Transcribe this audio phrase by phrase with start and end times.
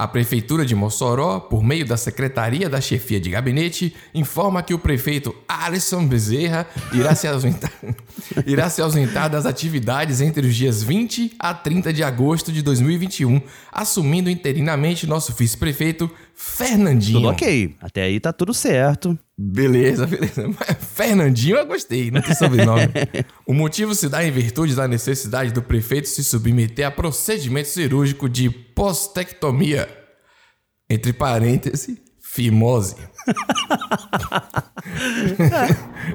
[0.00, 4.78] A Prefeitura de Mossoró, por meio da Secretaria da Chefia de Gabinete, informa que o
[4.78, 7.70] prefeito Alisson Bezerra irá se ausentar,
[8.46, 13.42] irá se ausentar das atividades entre os dias 20 a 30 de agosto de 2021,
[13.70, 17.18] assumindo interinamente nosso vice-prefeito Fernandinho.
[17.18, 17.76] Tudo ok.
[17.78, 19.18] Até aí tá tudo certo.
[19.42, 20.52] Beleza, beleza.
[20.80, 22.82] Fernandinho eu gostei, não tem sobrenome.
[23.46, 28.28] o motivo se dá em virtude da necessidade do prefeito se submeter a procedimento cirúrgico
[28.28, 29.88] de postectomia.
[30.90, 32.96] Entre parênteses, fimose.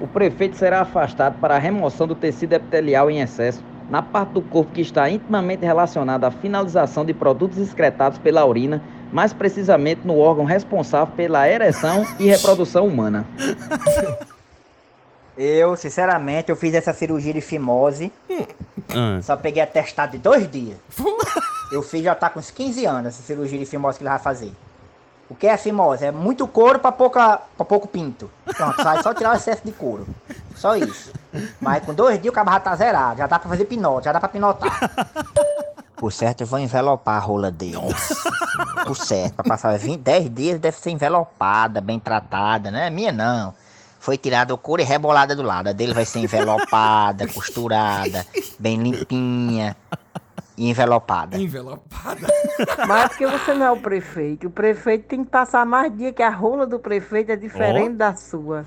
[0.02, 4.41] O prefeito será afastado para a remoção do tecido epitelial em excesso na parte do
[4.41, 8.82] corpo que está intimamente relacionada à finalização de produtos excretados pela urina,
[9.16, 13.26] mais precisamente no órgão responsável pela ereção e reprodução humana.
[15.38, 18.12] Eu, sinceramente, eu fiz essa cirurgia de fimose.
[18.90, 19.22] Ah.
[19.22, 20.77] Só peguei atestado de dois dias.
[21.72, 24.20] Eu fiz já tá com uns 15 anos essa cirurgia de fimose que ele vai
[24.20, 24.52] fazer.
[25.29, 26.05] O que é fimose?
[26.05, 28.29] É muito couro pra, pouca, pra pouco pinto.
[28.46, 30.05] Pronto, só, só tirar o excesso de couro.
[30.55, 31.13] Só isso.
[31.62, 33.18] Mas com dois dias o cabelo já tá zerado.
[33.20, 34.77] Já dá pra fazer pinote, já dá pra pinotar.
[35.98, 37.77] Por certo, eu vou envelopar a rola dele.
[38.85, 43.12] Por certo, pra passar 20, 10 dias deve ser envelopada, bem tratada, não é minha
[43.12, 43.54] não.
[43.99, 45.70] Foi tirado o couro e rebolada do lado.
[45.70, 48.26] A dele vai ser envelopada, costurada,
[48.60, 49.76] bem limpinha
[50.57, 51.37] envelopada.
[51.37, 52.27] Envelopada.
[52.87, 54.48] Mas porque você não é o prefeito.
[54.48, 58.15] O prefeito tem que passar mais dia que a rola do prefeito é diferente da
[58.15, 58.65] sua.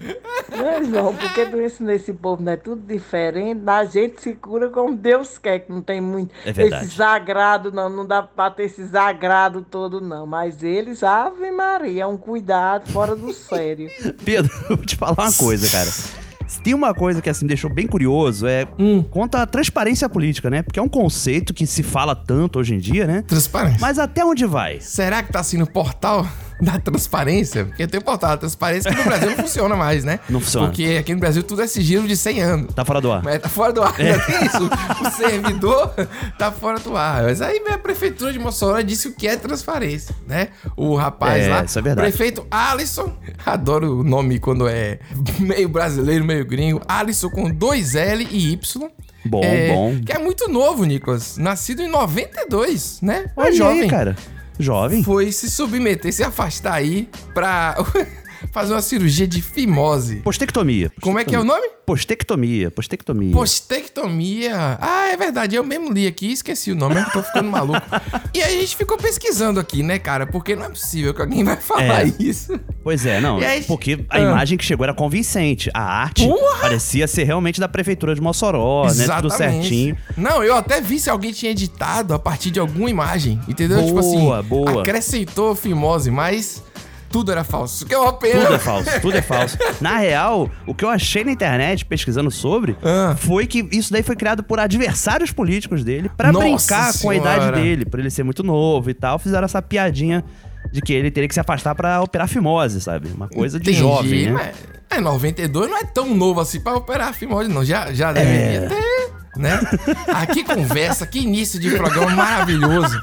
[0.56, 1.14] Não é, João?
[1.14, 3.62] Porque doença nesse povo não é tudo diferente.
[3.66, 6.86] A gente se cura como Deus quer, que não tem muito É verdade.
[6.86, 7.88] esse zagrado, não.
[7.88, 10.26] Não dá pra ter esse zagrado todo, não.
[10.26, 13.90] Mas eles, Ave Maria, é um cuidado fora do sério.
[14.24, 16.27] Pedro, eu vou te falar uma coisa, cara.
[16.48, 19.02] Se Tem uma coisa que assim me deixou bem curioso, é Hum.
[19.02, 20.62] quanto à transparência política, né?
[20.62, 23.22] Porque é um conceito que se fala tanto hoje em dia, né?
[23.26, 23.78] Transparência.
[23.80, 24.80] Mas até onde vai?
[24.80, 26.26] Será que tá assim no portal
[26.60, 27.64] da transparência?
[27.66, 30.20] Porque tem o portal da transparência que no Brasil não funciona mais, né?
[30.28, 30.66] Não funciona.
[30.68, 32.74] Porque aqui no Brasil tudo é sigilo de 100 anos.
[32.74, 33.22] Tá fora do ar.
[33.22, 34.70] Mas tá fora do ar, ainda tem isso.
[35.06, 35.94] O servidor
[36.38, 37.22] tá fora do ar.
[37.24, 40.48] Mas aí a prefeitura de Mossoró e disse o que é transparência, né?
[40.76, 42.08] O rapaz É, lá, isso é verdade.
[42.08, 43.12] prefeito Alisson,
[43.44, 44.98] adoro o nome quando é
[45.38, 48.90] meio brasileiro, meio gringo, Alisson com dois L e Y.
[49.24, 49.94] Bom, É, bom.
[50.04, 51.36] Que é muito novo, Nicolas.
[51.36, 53.26] Nascido em 92, né?
[53.36, 53.82] É Olha jovem.
[53.82, 54.16] aí, cara.
[54.58, 55.02] Jovem.
[55.02, 57.76] Foi se submeter, se afastar aí pra
[58.52, 60.16] fazer uma cirurgia de fimose.
[60.16, 60.90] Postectomia.
[61.00, 61.68] Como é que é o nome?
[61.86, 62.70] Postectomia.
[62.70, 63.32] Postectomia.
[63.32, 64.78] Postectomia.
[64.80, 65.56] Ah, é verdade.
[65.56, 66.96] Eu mesmo li aqui e esqueci o nome.
[67.00, 67.80] Eu tô ficando maluco.
[68.34, 70.24] E aí a gente ficou pesquisando aqui, né, cara?
[70.26, 72.12] Porque não é possível que alguém vai falar É.
[72.20, 72.58] isso.
[72.84, 73.38] Pois é, não.
[73.38, 74.20] Aí- porque a Ah.
[74.20, 75.70] imagem que chegou era convincente.
[75.74, 76.60] A arte Porra!
[76.60, 79.06] parecia ser realmente da prefeitura de Mossoró, né?
[79.16, 79.96] Tudo certinho.
[80.16, 83.40] Não, eu até vi se alguém tinha editado a partir de alguma imagem.
[83.48, 83.84] Entendeu?
[83.84, 84.80] tipo assim, Boa, boa.
[84.82, 86.62] acrescentou fimose, mas
[87.10, 87.86] tudo era falso.
[87.86, 88.42] Que é uma pena.
[88.44, 89.58] Tudo é falso, tudo é falso.
[89.80, 93.14] Na real, o que eu achei na internet, pesquisando sobre, Ah.
[93.18, 97.16] foi que isso daí foi criado por adversários políticos dele pra Nossa brincar com a
[97.16, 97.60] idade Senhora.
[97.60, 99.18] dele, por ele ser muito novo e tal.
[99.18, 100.24] Fizeram essa piadinha
[100.72, 103.08] de que ele teria que se afastar pra operar fimose, sabe?
[103.08, 104.52] Uma coisa de Entendi, jovem, né?
[104.90, 107.64] É, 92 não é tão novo assim pra operar fimose, não.
[107.64, 108.68] Já, já deveria É.
[108.68, 109.60] ter, né?
[110.08, 113.00] Ah, que conversa, que início de programa maravilhoso.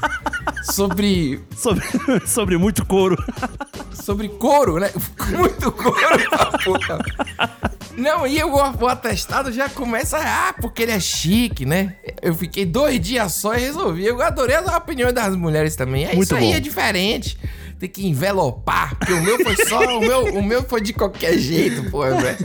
[0.72, 1.82] Sobre, Sobre,
[2.26, 3.16] sobre muito couro.
[3.92, 4.90] sobre couro, né?
[5.30, 6.98] Muito couro pra porra.
[7.96, 11.94] Não, e eu, o atestado já começa, ah, porque ele é chique, né?
[12.20, 14.04] Eu fiquei dois dias só e resolvi.
[14.04, 16.04] Eu adorei as opiniões das mulheres também.
[16.04, 16.54] É Muito isso aí, bom.
[16.56, 17.38] é diferente.
[17.78, 21.36] Tem que envelopar, porque o meu foi só, o meu, o meu foi de qualquer
[21.38, 22.38] jeito, pô, velho.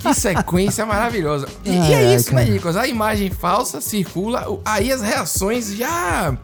[0.00, 1.48] Que sequência maravilhosa.
[1.64, 2.52] E, e é Ai, isso, né, cara.
[2.52, 2.76] Nicolas?
[2.76, 6.36] A imagem falsa circula, aí as reações já...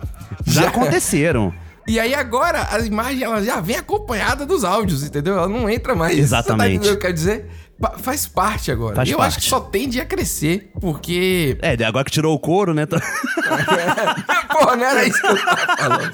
[0.46, 1.52] Já aconteceram.
[1.86, 5.36] E aí agora a imagem ela já vem acompanhada dos áudios, entendeu?
[5.36, 6.16] Ela não entra mais.
[6.18, 6.46] Exatamente.
[6.46, 7.50] Você tá entendendo o que eu quero dizer?
[7.98, 8.94] Faz parte agora.
[8.94, 9.28] Faz eu parte.
[9.28, 11.58] acho que só tende a crescer, porque.
[11.60, 12.86] É, agora que tirou o couro, né?
[12.86, 13.00] tá-
[14.52, 16.10] Porra, não era isso que eu tava falando.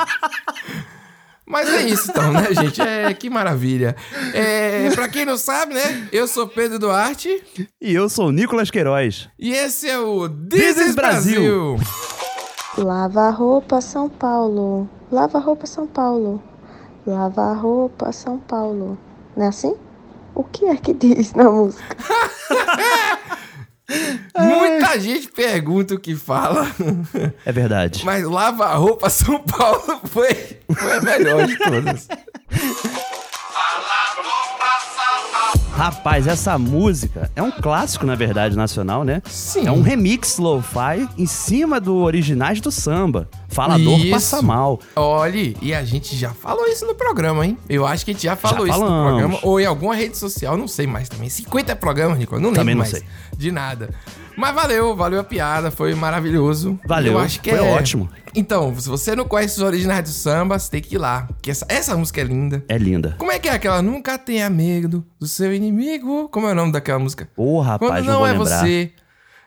[1.49, 2.81] Mas é isso então, né, gente?
[2.81, 3.97] É, que maravilha.
[4.35, 6.07] É, pra quem não sabe, né?
[6.13, 7.43] Eu sou Pedro Duarte
[7.81, 9.29] E eu sou o Nicolas Queiroz.
[9.39, 11.77] e esse é o This This, is is Brasil.
[11.77, 12.85] Brasil.
[12.85, 14.89] Lava a roupa, São Paulo.
[15.11, 16.43] Lava a roupa, São Paulo.
[17.07, 18.99] Lava a roupa, São Paulo.
[19.37, 19.75] Não é assim?
[20.35, 21.97] O que é que diz na música?
[24.39, 26.67] Muita gente pergunta o que fala,
[27.47, 28.05] É verdade.
[28.05, 30.35] mas lava a roupa São Paulo foi,
[30.75, 32.09] foi a melhor de todas.
[35.79, 39.23] Rapaz, essa música é um clássico, na verdade, nacional, né?
[39.27, 39.65] Sim.
[39.65, 43.29] É um remix lo-fi em cima do originais do samba.
[43.49, 44.11] falador Isso.
[44.11, 44.81] passa mal.
[44.97, 47.57] Olhe, e a gente já falou isso no programa, hein?
[47.69, 49.09] Eu acho que a gente já falou Já isso no falamos.
[49.13, 49.39] programa.
[49.45, 51.29] Ou em alguma rede social, não sei mais também.
[51.29, 53.05] 50 programas, Nicolas, não lembro Também não mais sei.
[53.37, 53.91] de nada.
[54.39, 56.79] Mas valeu, valeu a piada, foi maravilhoso.
[56.87, 57.73] Valeu, Eu acho que foi é...
[57.73, 58.09] ótimo.
[58.33, 61.23] Então, se você não conhece os originais do samba, você tem que ir lá.
[61.23, 62.65] Porque essa, essa música é linda.
[62.69, 63.17] É linda.
[63.19, 63.83] Como é que é aquela?
[63.83, 66.29] Nunca tenha medo do seu inimigo.
[66.29, 67.29] Como é o nome daquela música?
[67.37, 68.61] Ô, rapaz, Quando não, não, é lembrar.
[68.61, 68.93] você.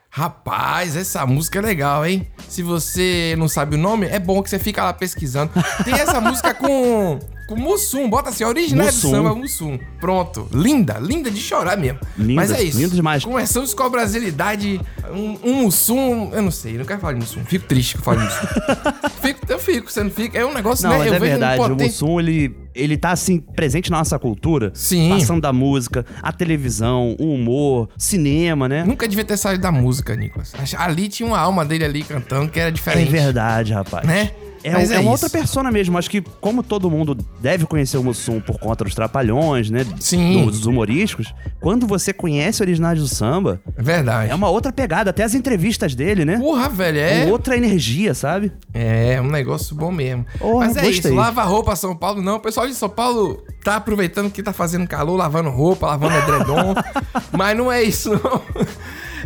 [0.09, 2.27] Rapaz, essa música é legal, hein?
[2.49, 5.53] Se você não sabe o nome, é bom que você fica lá pesquisando.
[5.85, 7.17] Tem essa música com,
[7.47, 8.09] com Mussum.
[8.09, 9.11] Bota assim, a original é do Mussum.
[9.11, 9.79] samba Mussum.
[9.99, 10.47] Pronto.
[10.53, 11.99] Linda, linda de chorar mesmo.
[12.17, 12.77] Linda, Mas é isso.
[12.79, 13.23] linda demais.
[13.23, 14.79] Começamos com a brasilidade.
[15.13, 16.31] Um, um Mussum.
[16.33, 17.43] Eu não sei, não quero falar de Mussum.
[17.45, 18.47] Fico triste que eu falo de Mussum.
[19.21, 20.37] fico, eu fico, você não fica.
[20.37, 20.97] É um negócio, Não, né?
[20.99, 21.61] mas eu é verdade.
[21.61, 24.71] O potente- Mussum, ele, ele tá, assim, presente na nossa cultura.
[24.73, 25.09] Sim.
[25.09, 28.83] Passando da música, a televisão, o humor, cinema, né?
[28.83, 30.53] Nunca devia ter saído da música, Nicolas.
[30.77, 33.11] Ali tinha uma alma dele ali cantando que era É diferente.
[33.11, 34.05] verdade, rapaz.
[34.07, 34.31] Né?
[34.63, 35.97] É, Mas é é uma outra persona mesmo.
[35.97, 39.85] Acho que, como todo mundo deve conhecer o Mussum por conta dos trapalhões, né?
[39.99, 40.45] Sim.
[40.45, 44.31] Dos humorísticos, quando você conhece originais do samba, É verdade.
[44.31, 45.09] é uma outra pegada.
[45.09, 46.37] Até as entrevistas dele, né?
[46.37, 47.31] Porra, velho, É é.
[47.31, 48.51] outra energia, sabe?
[48.73, 50.25] É, um negócio bom mesmo.
[50.37, 50.99] Porra, Mas é gostei.
[51.11, 52.35] isso, lava roupa São Paulo não.
[52.35, 56.75] O pessoal de São Paulo tá aproveitando que tá fazendo calor, lavando roupa, lavando edredom.
[57.31, 58.41] mas não é isso, não.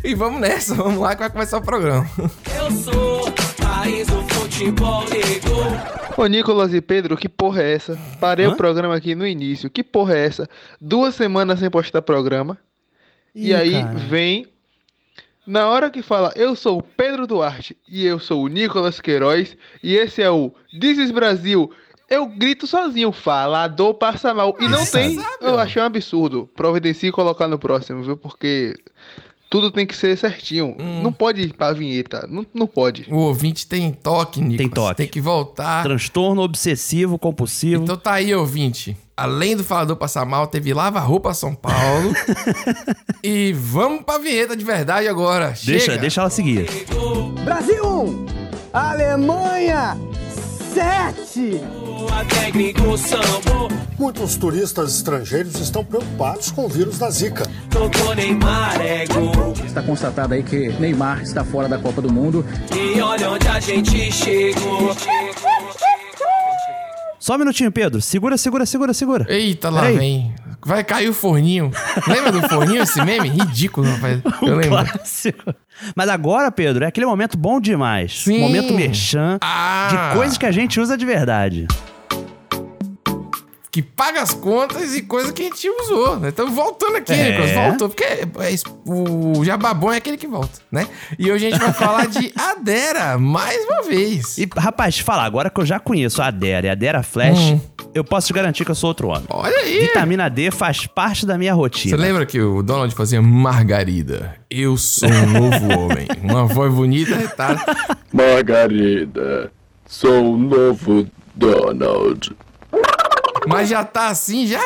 [0.04, 2.08] E vamos nessa, vamos lá que vai começar o programa.
[2.56, 4.22] Eu sou país do
[4.56, 5.04] futebol.
[6.18, 8.00] Ô Nicolas e Pedro, que porra é essa?
[8.22, 8.52] Parei Hã?
[8.52, 9.70] o programa aqui no início.
[9.70, 10.50] Que porra é essa?
[10.80, 12.58] Duas semanas sem postar programa.
[13.34, 13.98] e Ih, aí cara.
[13.98, 14.48] vem.
[15.46, 19.56] Na hora que fala, eu sou o Pedro Duarte e eu sou o Nicolas Queiroz
[19.84, 21.70] e esse é o This is Brasil.
[22.10, 24.56] Eu grito sozinho, falador passa mal.
[24.60, 25.20] E não tem.
[25.42, 26.50] Eu achei um absurdo.
[26.56, 28.16] Providencie colocar no próximo, viu?
[28.16, 28.76] Porque
[29.56, 30.76] tudo tem que ser certinho.
[30.78, 31.02] Hum.
[31.02, 32.28] Não pode ir pra vinheta.
[32.30, 33.08] Não, não pode.
[33.10, 34.58] O ouvinte tem toque, Nicolas.
[34.58, 34.96] Tem toque.
[34.98, 35.82] Tem que voltar.
[35.82, 37.82] Transtorno obsessivo compulsivo.
[37.84, 38.98] Então tá aí, ouvinte.
[39.16, 42.14] Além do falador passar mal, teve Lava Roupa São Paulo.
[43.24, 45.54] e vamos pra vinheta de verdade agora.
[45.64, 45.98] deixa, Chega.
[46.00, 46.68] deixa ela seguir.
[47.46, 48.26] Brasil 1,
[48.74, 49.98] Alemanha
[50.74, 51.85] 7.
[53.98, 57.44] Muitos turistas estrangeiros estão preocupados com o vírus da Zika.
[58.82, 59.04] É.
[59.66, 62.46] Está constatado aí que Neymar está fora da Copa do Mundo.
[62.76, 64.96] E olha onde a gente chegou.
[67.20, 68.02] Só um minutinho, Pedro.
[68.02, 69.26] Segura, segura, segura, segura.
[69.30, 69.98] Eita, lá Peraí.
[69.98, 70.36] vem.
[70.64, 71.72] Vai cair o forninho.
[72.08, 73.30] Lembra do forninho esse meme?
[73.30, 74.20] Ridículo, rapaz.
[74.42, 74.70] Eu Um lembro.
[74.70, 75.54] clássico.
[75.96, 78.24] Mas agora, Pedro, é aquele momento bom demais.
[78.24, 78.40] Sim.
[78.40, 79.88] Momento merchan Ah.
[80.12, 81.68] de coisas que a gente usa de verdade.
[83.76, 86.18] Que paga as contas e coisa que a gente usou.
[86.18, 86.30] né?
[86.30, 87.32] Então, voltando aqui, É.
[87.32, 87.52] Nicolas.
[87.52, 87.90] Voltou.
[87.90, 88.56] Porque é- é
[88.86, 90.88] o jababom é aquele que volta, né?
[91.20, 94.38] E hoje a gente vai falar de Adera, mais uma vez.
[94.38, 97.38] E, rapaz, te falar, agora que eu já conheço a Adera e a Adera Flash,
[97.38, 97.60] Hum.
[97.94, 99.26] eu posso te garantir que eu sou outro homem.
[99.30, 99.80] Olha aí.
[99.82, 101.98] Vitamina D faz parte da minha Você rotina.
[101.98, 104.38] lembra que o Donald fazia Margarida?
[104.50, 106.08] Eu sou um novo homem.
[106.24, 107.60] Uma voz bonita, retada.
[108.14, 109.52] Margarida,
[109.86, 111.06] sou o novo
[111.36, 112.32] Donald.
[113.48, 114.62] Mas já tá assim, já?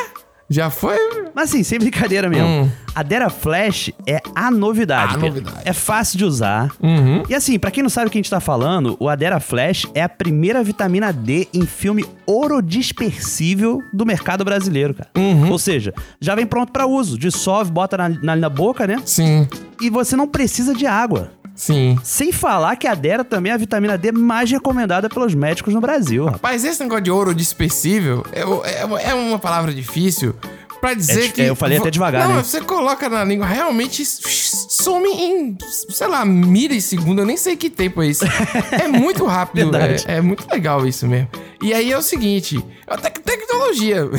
[0.51, 0.97] Já foi?
[1.35, 2.47] Mas assim, sem brincadeira mesmo.
[2.47, 2.71] Hum.
[2.95, 5.15] A Dera Flash é a novidade.
[5.15, 5.41] A Pedro.
[5.41, 5.61] novidade.
[5.63, 6.71] É fácil de usar.
[6.81, 7.21] Uhum.
[7.29, 9.85] E assim, pra quem não sabe o que a gente tá falando, o Adera Flash
[9.93, 15.09] é a primeira vitamina D em filme orodispersível do mercado brasileiro, cara.
[15.15, 15.51] Uhum.
[15.51, 17.17] Ou seja, já vem pronto pra uso.
[17.17, 18.97] Dissolve, bota na, na, na boca, né?
[19.05, 19.47] Sim,
[19.79, 21.31] E você não precisa de água.
[21.59, 21.99] Sim.
[22.03, 25.81] Sem falar que a Dera também é a vitamina D mais recomendada pelos médicos no
[25.81, 26.25] Brasil.
[26.25, 26.41] rapaz.
[26.41, 30.35] Mas esse negócio de ouro dispersível é, é, é uma palavra difícil
[30.79, 31.41] pra dizer É que.
[31.41, 32.43] é, eu falei até devagar, Não, né?
[32.43, 35.57] você coloca na língua, realmente some em,
[35.89, 38.25] sei lá, milissegundo, eu nem sei que tempo é isso.
[38.71, 41.27] É muito rápido, é, é muito legal isso mesmo.
[41.61, 44.09] E aí é o seguinte, é tec- tecnologia.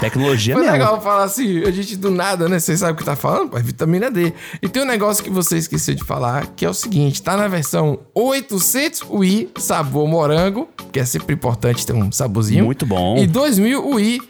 [0.00, 0.72] Tecnologia Foi mesmo.
[0.78, 2.58] legal falar assim, a gente do nada, né?
[2.58, 3.50] Vocês sabem o que tá falando?
[3.50, 4.32] Pô, é vitamina D.
[4.62, 7.46] E tem um negócio que você esqueceu de falar, que é o seguinte, tá na
[7.48, 12.64] versão 800 UI, sabor morango, que é sempre importante ter um saborzinho.
[12.64, 13.18] Muito bom.
[13.18, 14.22] E 2000 UI,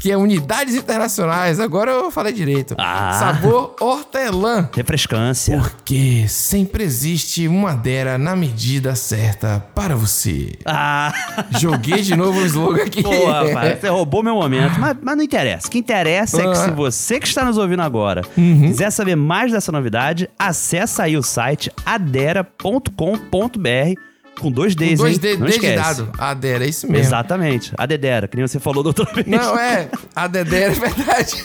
[0.00, 1.58] que é unidades internacionais.
[1.60, 2.74] Agora eu falei direito.
[2.78, 3.12] Ah.
[3.18, 4.68] Sabor hortelã.
[4.74, 5.58] Refrescância.
[5.58, 10.52] Porque sempre existe uma dera na medida certa para você.
[10.64, 11.12] Ah,
[11.58, 13.02] Joguei de novo o slogan aqui.
[13.02, 14.78] Pô, rapaz, você roubou meu momento.
[14.78, 15.68] Mas, mas não interessa.
[15.68, 16.72] O que interessa é que se Ah.
[16.72, 18.68] você que está nos ouvindo agora Uhum.
[18.68, 23.94] quiser saber mais dessa novidade, acessa aí o site adera.com.br
[24.40, 25.20] Com dois Ds, Com dois hein?
[25.20, 26.10] D, Não D de dado.
[26.18, 27.04] A Dera, é isso mesmo.
[27.06, 27.72] Exatamente.
[27.78, 29.26] A Dedera, que nem você falou da outra vez.
[29.26, 29.88] Não, é.
[30.14, 31.44] A Dedé é verdade.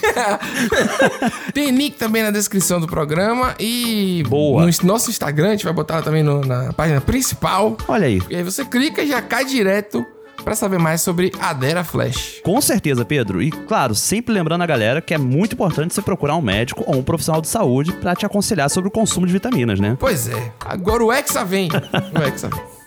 [1.54, 4.66] Tem nick também na descrição do programa e Boa.
[4.66, 7.76] no nosso Instagram, a gente vai botar também no- na página principal.
[7.88, 8.20] Olha aí.
[8.28, 10.04] E aí você clica e já cai direto
[10.44, 12.40] pra saber mais sobre a Dera Flash.
[12.42, 13.42] Com certeza, Pedro.
[13.42, 16.96] E claro, sempre lembrando a galera que é muito importante você procurar um médico ou
[16.96, 19.96] um profissional de saúde pra te aconselhar sobre o consumo de vitaminas, né?
[20.00, 20.52] Pois é.
[20.60, 21.68] Agora o Hexa vem.
[22.18, 22.79] O Hexa vem.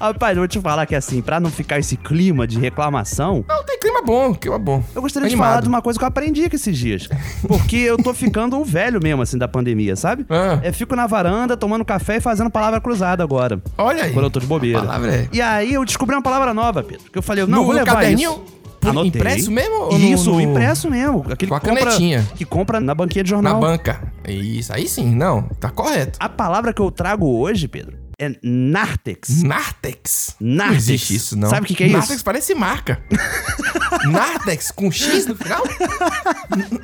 [0.00, 3.64] Rapaz, eu vou te falar que assim, pra não ficar esse clima de reclamação, Não,
[3.64, 4.82] tem clima bom, clima bom.
[4.94, 5.48] eu gostaria de Animado.
[5.50, 7.08] falar de uma coisa que eu aprendi aqui esses dias.
[7.46, 10.26] Porque eu tô ficando um velho mesmo, assim, da pandemia, sabe?
[10.28, 10.60] Ah.
[10.62, 13.60] Eu fico na varanda, tomando café e fazendo palavra cruzada agora.
[13.78, 14.12] Olha aí.
[14.12, 14.80] Quando eu tô de bobeira.
[14.80, 17.10] Palavra é- E aí eu descobri uma palavra nova, Pedro.
[17.10, 18.30] Que eu falei, não, No- vou levar caderninho?
[18.32, 18.56] isso.
[18.86, 19.08] Anotei.
[19.08, 21.24] impresso mesmo Isso, no- impresso mesmo.
[21.28, 22.24] Aquele Com a que compra, canetinha.
[22.36, 23.58] que compra na banquinha de Na jornal.
[23.60, 24.12] banca.
[24.28, 26.16] Isso, aí sim, não, tá correto.
[26.20, 29.42] A palavra que eu trago hoje, Pedro, é Nartex.
[29.42, 29.42] Nartex.
[29.42, 30.36] Nartex.
[30.40, 31.50] Não existe isso, não.
[31.50, 31.96] Sabe o que que é isso?
[31.98, 32.98] Nartex parece marca.
[34.10, 35.62] Nartex com X no final?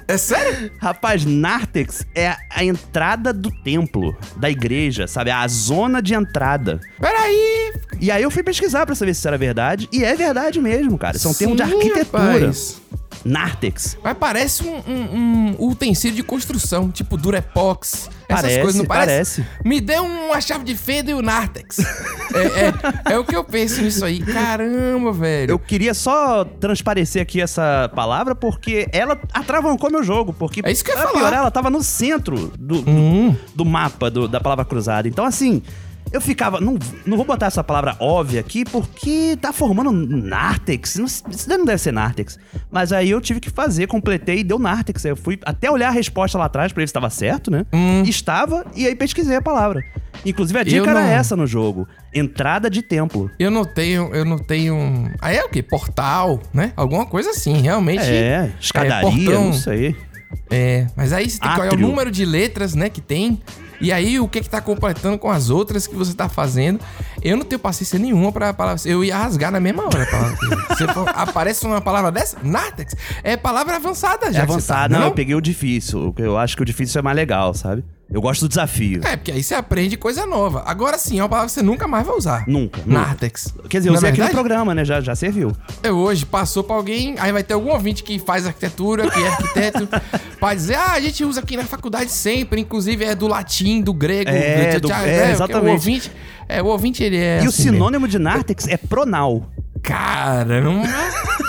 [0.07, 0.71] É sério?
[0.79, 5.31] Rapaz, Nartex é a entrada do templo, da igreja, sabe?
[5.31, 6.81] A zona de entrada.
[7.01, 7.73] Peraí.
[7.99, 9.89] E aí eu fui pesquisar pra saber se isso era verdade.
[9.91, 11.17] E é verdade mesmo, cara.
[11.17, 12.33] Isso é um termo de Sim, arquitetura.
[12.35, 12.83] rapaz.
[13.25, 13.97] Nartex.
[14.03, 18.11] Mas parece um, um, um utensílio de construção, tipo Durepox.
[18.33, 19.43] Essas Parece, coisas, não parece?
[19.43, 19.69] parece.
[19.69, 21.79] Me dê uma chave de fenda e o Nartex.
[21.79, 24.21] é, é, é o que eu penso nisso aí.
[24.21, 25.51] Caramba, velho.
[25.53, 30.33] Eu queria só transparecer aqui essa palavra porque ela atravancou meu jogo.
[30.33, 31.12] Porque, É isso que eu ia falar.
[31.12, 33.37] piorar, ela tava no centro do, do, Hum.
[33.55, 35.07] do mapa do- da palavra cruzada.
[35.09, 35.62] Então, assim,
[36.11, 36.61] eu ficava.
[36.61, 40.97] Não, não vou botar essa palavra óbvia aqui porque tá formando Nartex.
[40.97, 42.39] Não, isso não deve ser Nartex.
[42.71, 45.05] Mas aí eu tive que fazer, completei e deu Nartex.
[45.05, 47.65] Aí Eu fui até olhar a resposta lá atrás pra ver se estava certo, né?
[48.07, 49.83] Estava, e aí pesquisei a palavra.
[50.25, 50.85] Inclusive, a dica Hum.
[50.85, 53.31] Eu era não- essa no jogo: entrada de templo.
[53.39, 55.11] Eu não tenho, eu não tenho.
[55.21, 55.63] Aí é o quê?
[55.63, 56.73] Portal, né?
[56.77, 58.03] Alguma coisa assim, realmente.
[58.05, 59.45] É, escadaria, portão.
[59.47, 59.97] não sei.
[60.51, 63.41] É, mas aí você tem que olhar o número de letras, né, que tem.
[63.83, 66.81] E aí o que que tá completando com as outras que você tá fazendo.
[67.23, 68.81] Eu não tenho paciência nenhuma pra palavra.
[68.85, 70.07] Eu ia rasgar na mesma hora.
[70.95, 74.43] for- aparece uma palavra dessa, Nartex, é palavra avançada já.
[74.43, 75.07] É você tá, não, não?
[75.07, 76.15] eu peguei o difícil.
[76.19, 77.85] Eu acho que o difícil é mais legal, sabe?
[78.12, 79.00] Eu gosto do desafio.
[79.04, 80.62] É, porque aí você aprende coisa nova.
[80.66, 82.45] Agora sim, é uma palavra que você nunca mais vai usar.
[82.47, 82.81] Nunca.
[82.85, 83.16] nunca.
[83.69, 84.85] Quer dizer, eu é usei aqui no programa, né?
[84.85, 85.52] Já, já serviu.
[85.83, 89.28] É hoje, passou pra alguém, aí vai ter algum ouvinte que faz arquitetura, que é
[89.28, 89.88] arquiteto,
[90.38, 93.95] pra dizer, ah, a gente usa aqui na faculdade sempre, inclusive é do latim, do
[93.95, 95.69] grego, É, do, do- né, é, porque exatamente.
[95.69, 96.12] O ouvinte,
[96.49, 97.76] é, o ouvinte ele é e o assim mesmo.
[97.78, 99.49] sinônimo de Nartex é pronal.
[99.83, 100.83] Caramba!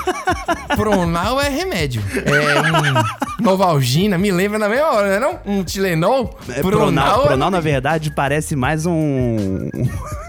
[0.75, 2.02] Pronal é remédio.
[2.25, 5.40] É um Novalgina, me lembra na mesma hora, não é não?
[5.60, 6.38] Um Tilenol?
[6.50, 9.70] É, pronal, é- pronal, na verdade, parece mais um.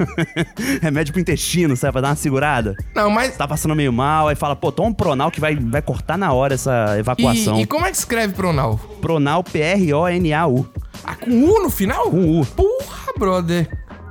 [0.82, 1.92] remédio pro intestino, sabe?
[1.92, 2.74] Pra dar uma segurada.
[2.94, 3.36] Não, mas...
[3.36, 6.32] Tá passando meio mal, aí fala, pô, toma um pronal que vai, vai cortar na
[6.32, 7.58] hora essa evacuação.
[7.58, 8.78] E, e como é que escreve Pronal?
[9.00, 10.66] Pronal, P-R-O-N-A-U.
[11.04, 12.10] Ah, com U no final?
[12.10, 12.44] Com U.
[12.46, 13.68] Porra, brother.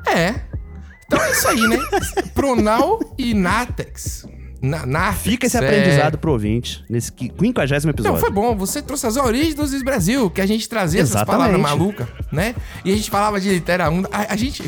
[0.08, 0.53] É.
[1.34, 1.78] Isso aí, né?
[2.34, 4.26] Pronal e Natex.
[4.64, 5.60] Na, Nartex, Fica esse é.
[5.60, 8.04] aprendizado pro ouvinte nesse 50 episódio.
[8.04, 8.56] Não, foi bom.
[8.56, 11.38] Você trouxe as origens do Brasil, que a gente trazia essas Exatamente.
[11.38, 12.56] palavras malucas, né?
[12.86, 14.08] E a gente falava de literaunda.
[14.10, 14.64] A, a gente.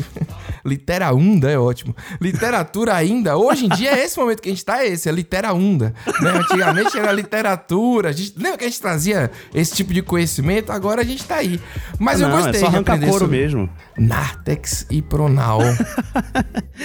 [0.66, 1.94] Literaunda é ótimo.
[2.20, 3.36] Literatura ainda.
[3.36, 5.94] Hoje em dia é esse momento que a gente tá, é esse, é literaunda.
[6.20, 6.30] Né?
[6.30, 8.10] Antigamente era literatura.
[8.10, 10.72] A gente, lembra que a gente trazia esse tipo de conhecimento?
[10.72, 11.60] Agora a gente tá aí.
[11.98, 13.70] Mas eu Não, gostei é só de aprender couro sobre mesmo.
[13.96, 15.60] Nartex e Pronal.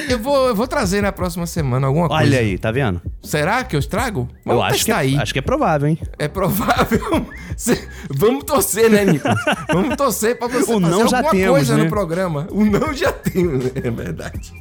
[0.07, 2.23] eu, vou, eu vou trazer na próxima semana alguma coisa.
[2.23, 3.01] Olha aí, tá vendo?
[3.21, 4.27] Será que eu trago?
[4.45, 5.17] eu acho que, é, aí.
[5.17, 5.97] acho que é provável, hein?
[6.17, 7.25] É provável.
[8.09, 9.27] Vamos torcer, né, Nico?
[9.71, 11.83] Vamos torcer pra você O fazer não alguma temos, coisa né?
[11.83, 12.47] no programa.
[12.51, 14.53] O não já temos, é verdade.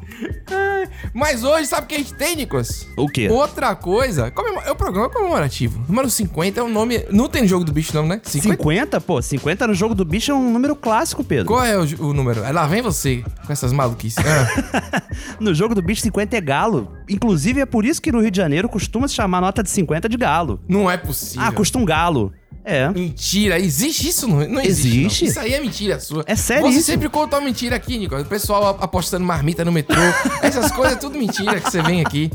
[1.14, 2.86] Mas hoje, sabe o que a gente tem, Nicolas?
[2.96, 3.28] O quê?
[3.28, 4.32] Outra coisa.
[4.64, 5.82] É o programa comemorativo.
[5.88, 7.04] Número 50 é um nome.
[7.10, 8.20] Não tem jogo do bicho, não, né?
[8.22, 9.00] 50?
[9.00, 11.46] Pô, 50 no jogo do bicho é um número clássico, Pedro.
[11.46, 12.40] Qual é o, o número?
[12.52, 14.18] Lá vem você com essas maluquices.
[14.24, 15.02] Ah,
[15.40, 16.92] No jogo do bicho, 50 é galo.
[17.08, 20.08] Inclusive, é por isso que no Rio de Janeiro costuma se chamar nota de 50
[20.08, 20.60] de galo.
[20.68, 21.46] não é possível.
[21.46, 22.32] Ah, custa um galo.
[22.70, 22.88] É.
[22.90, 24.28] Mentira, existe isso?
[24.28, 24.98] Não, não existe.
[24.98, 25.24] Existe.
[25.24, 25.30] não.
[25.30, 26.24] Isso aí é mentira sua.
[26.26, 26.86] É sério Você isso?
[26.86, 28.16] sempre conta uma mentira aqui, Nico.
[28.16, 30.00] O pessoal ap- apostando marmita no metrô.
[30.42, 32.30] Essas coisas é tudo mentira que você vem aqui.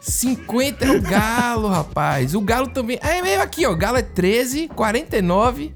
[0.00, 2.34] 50 é o galo, rapaz.
[2.34, 2.98] O galo também.
[3.02, 3.72] É meio aqui, ó.
[3.72, 5.74] O galo é 13, 49.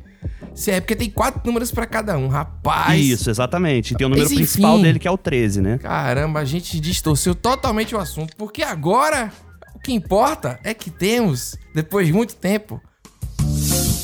[0.54, 3.00] Se é porque tem quatro números pra cada um, rapaz.
[3.04, 3.94] Isso, exatamente.
[3.94, 5.78] Tem o número Mas, principal dele, que é o 13, né?
[5.78, 8.34] Caramba, a gente distorceu totalmente o assunto.
[8.36, 9.32] Porque agora
[9.74, 12.80] o que importa é que temos, depois de muito tempo,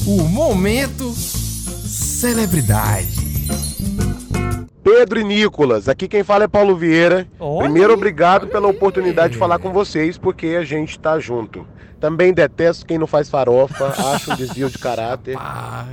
[0.07, 3.31] o momento celebridade.
[4.83, 7.29] Pedro e Nicolas, aqui quem fala é Paulo Vieira.
[7.39, 11.67] Olha Primeiro, obrigado pela oportunidade de falar com vocês, porque a gente tá junto.
[12.01, 15.37] Também detesto quem não faz farofa, acho um desvio de caráter.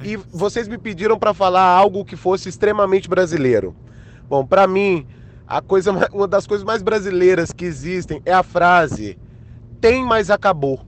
[0.04, 3.76] E vocês me pediram para falar algo que fosse extremamente brasileiro.
[4.30, 5.06] Bom, para mim,
[5.46, 9.18] a coisa, ma- uma das coisas mais brasileiras que existem é a frase
[9.82, 10.80] "tem, mas acabou".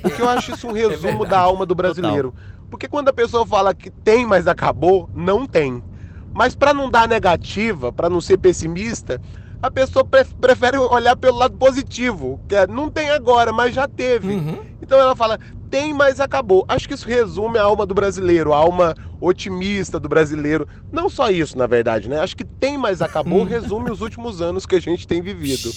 [0.00, 2.34] Porque eu acho isso um resumo da alma do brasileiro.
[2.70, 5.84] Porque quando a pessoa fala que tem, mas acabou, não tem.
[6.32, 9.20] Mas para não dar negativa, para não ser pessimista,
[9.60, 13.86] a pessoa pre- prefere olhar pelo lado positivo, que é não tem agora, mas já
[13.86, 14.34] teve.
[14.80, 15.38] Então ela fala
[15.72, 16.66] tem, mas acabou.
[16.68, 20.68] Acho que isso resume a alma do brasileiro, a alma otimista do brasileiro.
[20.92, 22.20] Não só isso, na verdade, né?
[22.20, 25.72] Acho que tem, mas acabou resume os últimos anos que a gente tem vivido.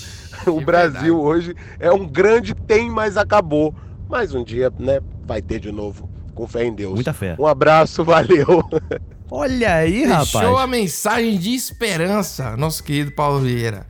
[0.48, 3.74] O Brasil hoje é um grande tem, mas acabou.
[4.10, 6.10] Mas um dia, né, vai ter de novo.
[6.36, 6.96] Com fé em Deus.
[6.96, 7.38] Muita fé.
[7.40, 8.62] Um abraço, valeu.
[9.29, 10.60] Olha aí, Deixou rapaz.
[10.63, 13.86] a mensagem de esperança, nosso querido Paulo Vieira.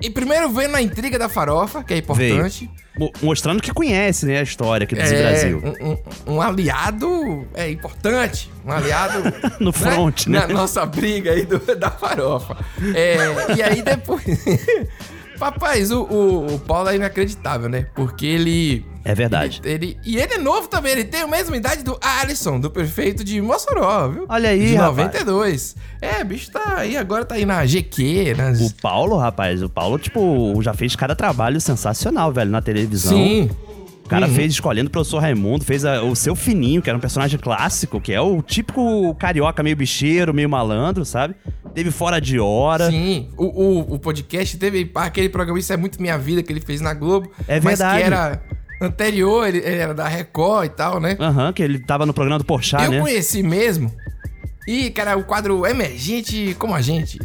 [0.00, 2.70] E primeiro veio na intriga da farofa, que é importante.
[2.96, 5.62] Mo- Mostrando que conhece, né, a história aqui do É, Brasil.
[5.80, 8.50] Um, um- um aliado é importante.
[8.64, 9.22] Um aliado.
[9.60, 10.40] No front, né?
[10.40, 12.56] Na nossa briga aí do- da farofa.
[12.94, 13.16] É,
[13.56, 14.22] e aí depois.
[15.40, 17.86] Rapaz, o, o, o Paulo é inacreditável, né?
[17.94, 18.84] Porque ele.
[19.04, 19.60] É verdade.
[19.64, 22.70] Ele, ele- e ele é novo também, ele tem a mesma idade do Alisson, do
[22.70, 24.26] prefeito de Mossoró, viu?
[24.28, 24.96] Olha aí, De rapaz.
[25.06, 25.76] 92.
[26.02, 28.60] É, bicho tá aí, agora tá aí na GQ, nas.
[28.60, 33.12] O Paulo, rapaz, o Paulo, tipo, já fez cada trabalho sensacional, velho, na televisão.
[33.16, 33.50] Sim.
[34.08, 34.32] O cara Uhum.
[34.34, 38.00] fez escolhendo o professor Raimundo, fez a- o seu fininho, que era um personagem clássico,
[38.00, 41.34] que é o típico carioca meio bicheiro, meio malandro, sabe?
[41.74, 42.90] Teve fora de hora.
[42.90, 46.62] Sim, o, o, o podcast teve aquele programa Isso é Muito Minha Vida que ele
[46.62, 47.30] fez na Globo.
[47.46, 47.98] É Mas verdade.
[47.98, 48.42] que era
[48.80, 51.14] anterior, ele, ele era da Record e tal, né?
[51.20, 53.00] Aham, que ele tava no programa do Porchat, Eu né?
[53.00, 53.92] conheci mesmo.
[54.70, 57.18] E, cara, o quadro Emergente como a gente.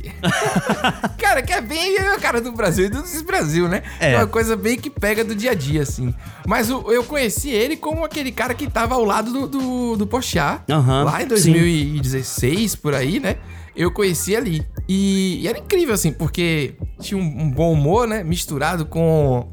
[1.20, 3.84] cara, que é bem a cara do Brasil e do Brasil, né?
[4.00, 4.16] É.
[4.16, 6.16] uma coisa bem que pega do dia a dia, assim.
[6.48, 10.08] Mas o- eu conheci ele como aquele cara que tava ao lado do, do, do
[10.08, 10.62] Porchat.
[10.72, 11.28] Aham, lá em sim.
[11.28, 13.36] 2016, por aí, né?
[13.76, 14.66] Eu conheci ali.
[14.88, 18.24] E, e era incrível, assim, porque tinha um, um bom humor, né?
[18.24, 19.52] Misturado com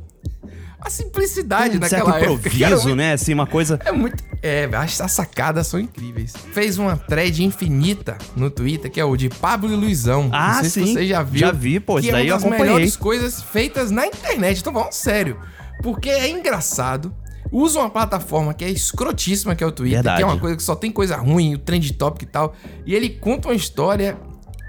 [0.80, 2.48] a simplicidade Um certo naquela época.
[2.48, 3.14] improviso, muito- né?
[3.14, 3.80] Assim, uma coisa...
[3.84, 4.22] é muito.
[4.42, 6.32] É, as, as sacadas são incríveis.
[6.52, 10.30] Fez uma thread infinita no Twitter, que é o de Pablo e Luizão.
[10.32, 10.86] Ah, Não sei sim.
[10.86, 11.40] se você já viu.
[11.40, 12.64] Já vi, pô, que isso é daí uma eu das acompanhei.
[12.72, 14.64] melhores coisas feitas na internet.
[14.64, 15.38] Tô falando sério.
[15.82, 17.14] Porque é engraçado.
[17.52, 20.18] Usa uma plataforma que é escrotíssima, que é o Twitter, Verdade.
[20.18, 22.54] que é uma coisa que só tem coisa ruim, o trend topic e tal.
[22.86, 24.16] E ele conta uma história.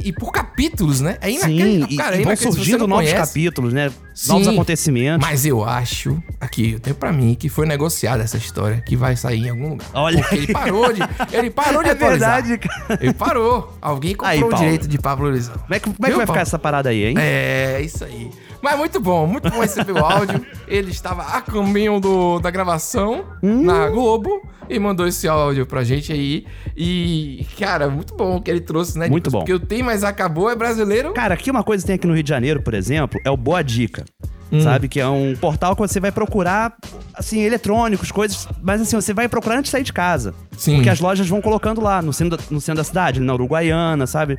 [0.04, 1.18] E por capítulos, né?
[1.22, 1.88] É Sim, inacreditável.
[1.90, 2.36] e, Cara, é e vão.
[2.36, 3.92] Se você surgindo novos conhece- capítulos, né?
[4.28, 5.26] Novos Sim, acontecimentos.
[5.28, 9.16] Mas eu acho, aqui, eu tenho pra mim, que foi negociada essa história, que vai
[9.16, 9.88] sair em algum lugar.
[9.94, 11.02] Olha Porque ele parou de.
[11.32, 12.44] Ele parou de É atualizar.
[12.44, 13.00] verdade, cara.
[13.02, 13.78] Ele parou.
[13.82, 14.58] Alguém comprou Aí, o Paulo.
[14.66, 15.56] direito de Pablo Luizão.
[15.56, 17.16] Como é que, como é que vai ficar essa parada aí, hein?
[17.18, 18.30] É, isso aí.
[18.62, 20.45] Mas muito bom, muito bom receber o áudio.
[20.67, 23.63] Ele estava a caminho do, da gravação Hum.
[23.63, 26.45] na Globo e mandou esse áudio pra gente aí.
[26.78, 29.10] E, cara, muito bom o que ele trouxe, né?
[29.10, 29.39] Muito bom.
[29.39, 31.13] Porque o Tem Mais Acabou é brasileiro.
[31.13, 33.38] Cara, aqui uma coisa que tem aqui no Rio de Janeiro, por exemplo, é o
[33.38, 34.06] Boa Dica.
[34.52, 34.62] Hum.
[34.62, 34.89] Sabe?
[34.89, 36.76] Que é um portal que você vai procurar,
[37.13, 38.47] assim, eletrônicos, coisas.
[38.62, 40.34] Mas assim, você vai procurar antes de sair de casa.
[40.58, 40.76] Sim.
[40.76, 44.06] Porque as lojas vão colocando lá no centro da, no centro da cidade, na Uruguaiana,
[44.06, 44.38] sabe?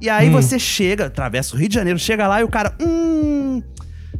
[0.00, 0.32] E aí Hum.
[0.32, 2.74] você chega, atravessa o Rio de Janeiro, chega lá e o cara.
[2.80, 3.62] Hum.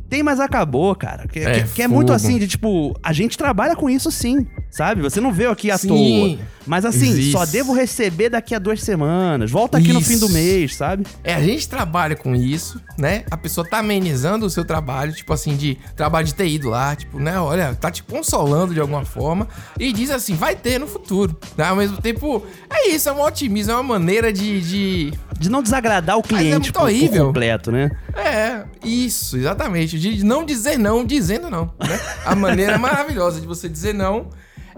[0.09, 1.27] Tem, mas acabou, cara.
[1.29, 4.47] Que É, que- que é muito assim, de tipo, a gente trabalha com isso sim,
[4.71, 5.03] sabe?
[5.03, 5.89] Você não veio aqui à Sim.
[5.89, 6.47] toa.
[6.67, 7.33] Mas assim, Existe.
[7.33, 9.51] só devo receber daqui a duas semanas.
[9.51, 10.35] Volta aqui no fim do Isso.
[10.35, 11.05] mês, sabe?
[11.25, 13.25] É, a gente trabalha com isso, né?
[13.31, 16.95] A pessoa tá amenizando o seu trabalho, tipo assim, de trabalho de ter ido lá,
[16.95, 17.41] tipo, né?
[17.41, 21.37] Olha, tá te consolando de alguma forma e diz assim, vai ter no futuro.
[21.57, 21.65] Né?
[21.65, 24.61] Ao mesmo tempo, é isso, é um otimismo, é uma maneira de.
[24.61, 27.91] De, de não desagradar o cliente muito por- por completo, né?
[28.15, 29.99] É, isso, exatamente.
[29.99, 31.99] De não dizer não dizendo não, né?
[32.27, 34.29] A maneira maravilhosa de você dizer não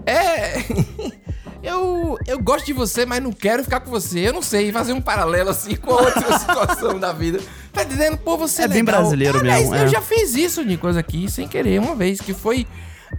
[0.05, 0.53] é.
[1.63, 4.19] Eu, eu gosto de você, mas não quero ficar com você.
[4.27, 7.39] Eu não sei, fazer um paralelo assim com outra situação da vida.
[7.71, 8.99] Tá dizendo, pô, você é, É bem legal.
[8.99, 9.87] brasileiro Aliás, mesmo, Eu é.
[9.87, 12.67] já fiz isso, Nicolas, aqui, sem querer, uma vez, que foi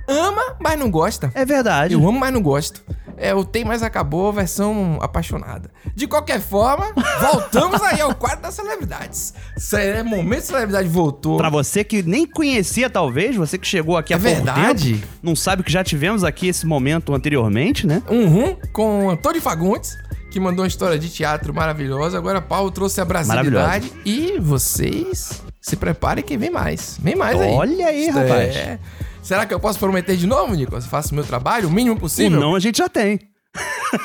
[0.09, 1.30] ama, mas não gosta.
[1.35, 1.94] É verdade.
[1.94, 2.83] Eu amo, mas não gosto.
[3.16, 5.70] É o Tem Mais Acabou, versão apaixonada.
[5.94, 6.87] De qualquer forma,
[7.22, 9.33] voltamos aí ao quadro das celebridades.
[9.57, 11.37] Cé- Momento de celebridade voltou.
[11.37, 14.94] Pra você que nem conhecia, talvez, você que chegou aqui É há verdade.
[14.94, 18.02] tempo, não sabe que já tivemos aqui esse momento anteriormente, né?
[18.11, 19.96] Uhum, com Antônio Fagundes,
[20.33, 22.18] que mandou uma história de teatro maravilhosa.
[22.18, 23.92] Agora Paulo trouxe a brasilidade.
[24.04, 26.98] E vocês se preparem que vem mais.
[27.00, 27.52] Vem mais aí.
[27.52, 28.57] Olha aí, rapaz.
[28.57, 28.78] é-
[29.24, 30.87] Será que eu posso prometer de novo, Nicolas?
[30.87, 32.38] Faço o meu trabalho, o mínimo possível?
[32.38, 33.18] O não a gente já tem.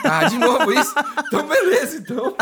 [0.05, 0.93] Ah, de novo isso?
[1.27, 2.35] Então, beleza, então.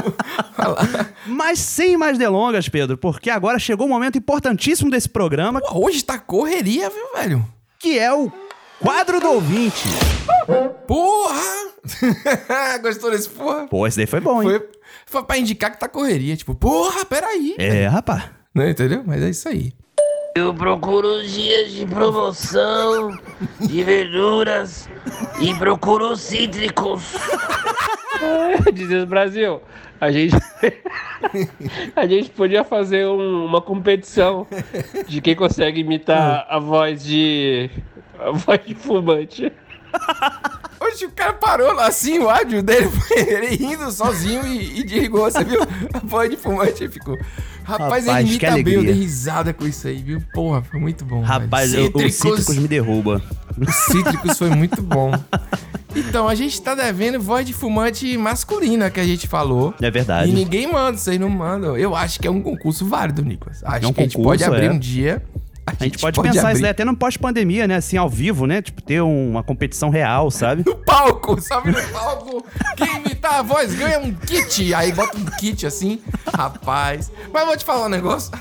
[1.25, 5.59] Mas sem mais delongas, Pedro, porque agora chegou um momento importantíssimo desse programa.
[5.73, 7.45] Hoje tá correria, viu, velho?
[7.79, 8.31] Que é o
[8.79, 9.87] quadro do ouvinte.
[10.85, 11.67] Porra!
[12.83, 13.65] Gostou desse porra?
[13.67, 14.49] Pô, esse daí foi bom, hein?
[14.49, 14.69] Foi,
[15.07, 16.37] foi pra indicar que tá correria.
[16.37, 17.55] Tipo, porra, peraí.
[17.57, 18.25] É, rapaz.
[18.53, 19.03] Não, entendeu?
[19.05, 19.73] Mas é isso aí.
[20.37, 23.17] Eu procuro dias de promoção
[23.59, 24.87] de verduras
[25.41, 27.15] e procuro cítricos.
[28.71, 29.59] Dizes Brasil,
[29.99, 30.35] a gente
[31.95, 34.45] a gente podia fazer um- uma competição
[35.07, 37.71] de quem consegue imitar a voz de
[38.19, 39.51] a voz de fumante.
[40.79, 44.83] Hoje o cara parou lá assim, o áudio dele foi ele rindo sozinho e, e
[44.83, 45.61] desligou, você viu?
[45.93, 47.17] A voz de fumante ficou.
[47.63, 50.21] Rapaz, Rapaz, ele imita bem, eu dei risada com isso aí, viu?
[50.33, 51.21] Porra, foi muito bom.
[51.21, 51.91] Rapaz, velho.
[51.93, 53.21] eu- o Cítricos me derruba.
[53.57, 55.11] O Cítricos foi muito bom.
[55.93, 59.73] Então, a gente tá devendo voz de fumante masculina que a gente falou.
[59.81, 60.29] É verdade.
[60.29, 61.75] E ninguém manda, vocês não mandam.
[61.75, 63.61] Eu acho que é um concurso válido, Nicolas.
[63.65, 64.71] Acho É um que a gente concurso, pode abrir é.
[64.71, 65.21] um dia.
[65.79, 67.75] A gente pode, pensar isso daí até no pós-pandemia, né?
[67.75, 68.61] Assim, ao vivo, né?
[68.61, 70.63] Tipo, ter um- uma competição real, sabe?
[70.65, 71.71] No palco, sabe?
[71.71, 72.45] No palco.
[72.77, 74.73] Quem imitar a voz ganha um kit.
[74.73, 75.99] Aí bota um kit assim.
[76.33, 77.11] Rapaz.
[77.33, 78.31] Mas eu vou te falar um negócio.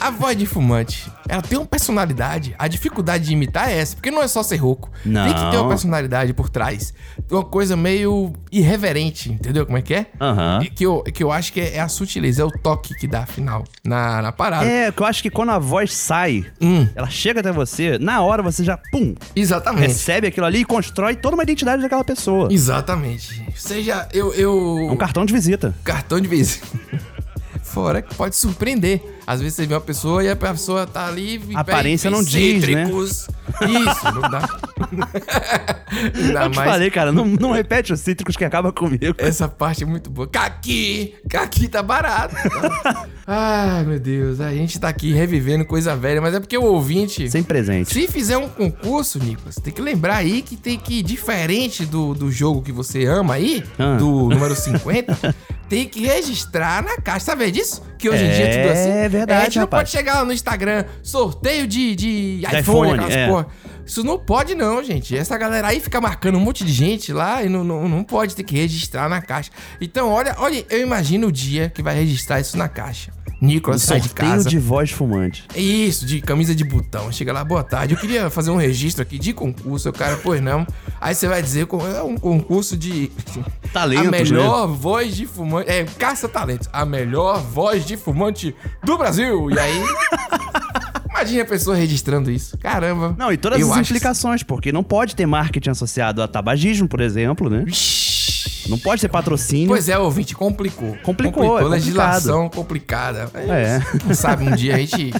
[0.00, 2.54] A voz de fumante, ela tem uma personalidade.
[2.58, 4.90] A dificuldade de imitar é essa, porque não é só ser rouco.
[5.04, 5.26] Não.
[5.26, 6.94] Tem que ter uma personalidade por trás.
[7.30, 10.06] Uma coisa meio irreverente, entendeu como é que é?
[10.18, 10.60] Aham.
[10.62, 13.06] E Que, eu, que eu acho que é, é a sutileza, é o toque que
[13.06, 14.64] dá afinal na, na parada.
[14.64, 16.46] É, que eu acho que quando a voz sai,
[16.94, 19.88] ela chega até você, na hora você já, pum, Exatamente.
[19.88, 22.48] recebe aquilo ali e constrói toda uma identidade daquela pessoa.
[22.50, 23.44] Exatamente.
[23.54, 24.32] Seja, eu.
[24.32, 24.86] eu...
[24.88, 25.74] É um cartão de visita.
[25.84, 26.66] Cartão de visita.
[27.70, 29.00] Fora que pode surpreender.
[29.26, 31.40] Às vezes você vê uma pessoa e a pessoa tá ali.
[31.54, 32.84] A aparência não diz, né?
[32.84, 33.28] cítricos.
[33.60, 34.48] Isso, não dá.
[36.14, 39.14] Ainda Eu te falei, cara, não, não repete os cítricos que acaba comigo.
[39.18, 40.26] Essa parte é muito boa.
[40.26, 41.14] Caqui!
[41.28, 42.34] Caqui tá barato.
[43.26, 44.40] Ai, meu Deus.
[44.40, 47.30] A gente tá aqui revivendo coisa velha, mas é porque o ouvinte.
[47.30, 47.92] Sem presente.
[47.92, 52.32] Se fizer um concurso, Nicolas, tem que lembrar aí que tem que, diferente do, do
[52.32, 53.96] jogo que você ama aí, Ah.
[53.96, 55.34] do número 50,
[55.70, 57.26] tem que registrar na caixa.
[57.26, 57.80] Sabe disso?
[57.96, 59.08] Que hoje em dia é tudo É assim.
[59.08, 59.82] verdade, a gente não rapaz.
[59.82, 63.28] pode chegar lá no Instagram, sorteio de, de iPhone, iPhone, aquelas é.
[63.28, 63.46] porra.
[63.86, 65.16] Isso não pode, não, gente.
[65.16, 68.34] Essa galera aí fica marcando um monte de gente lá e não, não, não pode
[68.34, 69.50] ter que registrar na caixa.
[69.80, 73.12] Então, olha, olha, eu imagino o dia que vai registrar isso na caixa.
[73.40, 74.48] Nicolas sai de casa.
[74.48, 75.44] de voz fumante.
[75.56, 77.10] Isso, de camisa de botão.
[77.10, 77.94] Chega lá, boa tarde.
[77.94, 79.88] Eu queria fazer um registro aqui de concurso.
[79.88, 80.66] O cara, pois não.
[81.00, 83.10] Aí você vai dizer, é um concurso de.
[83.72, 84.76] Talentos, A melhor né?
[84.78, 85.70] voz de fumante.
[85.70, 86.68] É, caça-talentos.
[86.72, 89.50] A melhor voz de fumante do Brasil.
[89.50, 89.82] E aí.
[91.10, 92.56] Imagina a pessoa registrando isso.
[92.56, 93.14] Caramba.
[93.18, 97.50] Não, e todas as implicações, porque não pode ter marketing associado a tabagismo, por exemplo,
[97.50, 97.64] né?
[98.68, 99.68] Não pode ter patrocínio.
[99.68, 100.96] Pois é, ouvinte, complicou.
[101.02, 103.30] Complicou, é legislação complicada.
[103.34, 103.80] É.
[103.98, 105.12] Quem sabe um dia a gente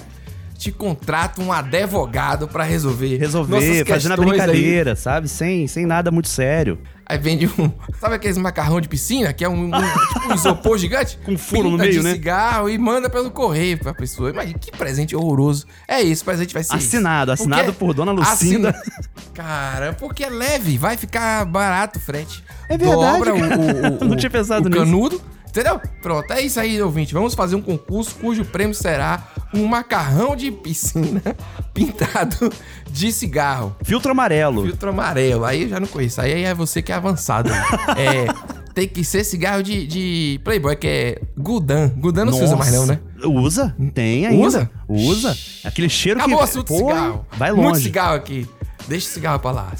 [0.61, 3.17] te contrata um advogado pra resolver.
[3.17, 4.27] Resolver, fazendo a questões aí.
[4.47, 5.27] brincadeira, sabe?
[5.27, 6.79] Sem, sem nada muito sério.
[7.07, 7.73] Aí vende um.
[7.99, 9.33] Sabe aqueles macarrão de piscina?
[9.33, 11.19] Que é um, um- tipo um isopor gigante?
[11.25, 12.13] Com furo no meio, de né?
[12.13, 14.29] cigarro e manda pelo correio pra pessoa.
[14.29, 15.65] Imagina que presente horroroso.
[15.89, 16.87] É isso, o presente vai ser isso.
[16.89, 18.75] Assinado, assinado Porque- por Dona Lucinda.
[19.35, 22.45] Cara, porque é leve, vai ficar barato o frete.
[22.69, 24.85] É verdade, Dobra o, o, o, Não tinha pensado o nisso.
[24.85, 25.23] canudo.
[25.51, 25.81] Entendeu?
[26.01, 27.13] Pronto, é isso aí, ouvinte.
[27.13, 31.21] Vamos fazer um concurso cujo prêmio será um macarrão de piscina
[31.75, 32.53] pintado
[32.89, 33.75] de cigarro.
[33.83, 34.65] Filtro amarelo.
[34.65, 35.45] Filtro amarelo.
[35.45, 36.21] Aí eu já não conheço.
[36.21, 37.51] Aí é você que é avançado.
[37.99, 38.27] é.
[38.73, 41.89] Tem que ser cigarro de, de Playboy, que é Gudan.
[41.97, 43.01] Gudan não se usa mais, não, né?
[43.25, 43.75] Usa?
[43.93, 44.47] Tem ainda.
[44.47, 44.71] Usa?
[44.89, 45.37] Usa.
[45.65, 46.45] Aquele cheiro Acabou o que.
[46.45, 47.27] assunto Pô, cigarro.
[47.37, 47.83] Vai Muito longe.
[47.83, 48.49] cigarro aqui.
[48.87, 49.73] Deixa o cigarro pra lá.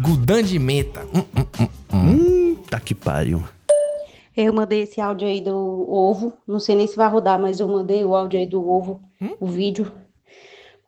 [0.00, 1.02] Gudan de menta.
[1.14, 1.98] Hum, hum, hum, hum.
[1.98, 3.44] Hum, tá que pariu.
[4.40, 5.52] Eu mandei esse áudio aí do
[5.90, 6.32] ovo.
[6.46, 9.34] Não sei nem se vai rodar, mas eu mandei o áudio aí do ovo, Hum?
[9.40, 9.90] o vídeo.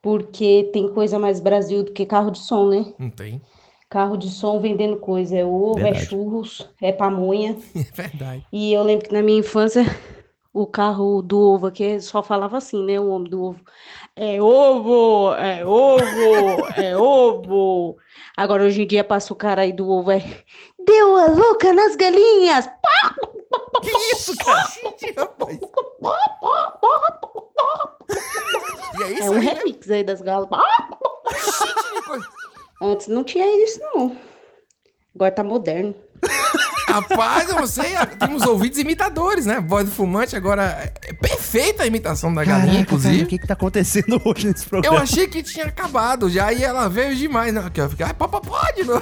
[0.03, 2.87] Porque tem coisa mais Brasil do que carro de som, né?
[2.99, 3.41] Não tem.
[3.89, 5.37] Carro de som vendendo coisa.
[5.37, 6.07] É ovo, é Verdade.
[6.07, 7.57] churros, é pamonha.
[7.75, 8.47] É verdade.
[8.53, 9.83] E eu lembro que na minha infância,
[10.55, 12.99] o carro do ovo aqui só falava assim, né?
[13.01, 13.61] O homem do ovo.
[14.17, 17.97] É ovo, é ovo, é ovo.
[18.37, 20.23] Agora hoje em dia passa o cara aí do ovo, é.
[20.91, 22.69] Deu a louca nas galinhas!
[23.81, 24.69] Que isso, cara?
[28.99, 29.53] E é isso É um aí, né?
[29.55, 30.49] remix aí das galas.
[32.83, 34.17] Antes não tinha isso, não.
[35.15, 35.95] Agora tá moderno.
[36.89, 37.93] Rapaz, eu não sei.
[38.19, 39.61] Temos ouvidos imitadores, né?
[39.61, 40.93] Voz do fumante agora.
[41.05, 43.15] É perfeita a imitação da galinha, Caraca, inclusive.
[43.15, 44.99] cara, o que que tá acontecendo hoje nesse Eu programa?
[45.03, 47.55] achei que tinha acabado já e ela veio demais.
[47.55, 49.01] Não, aqui, ó, fica, ah, pode, não.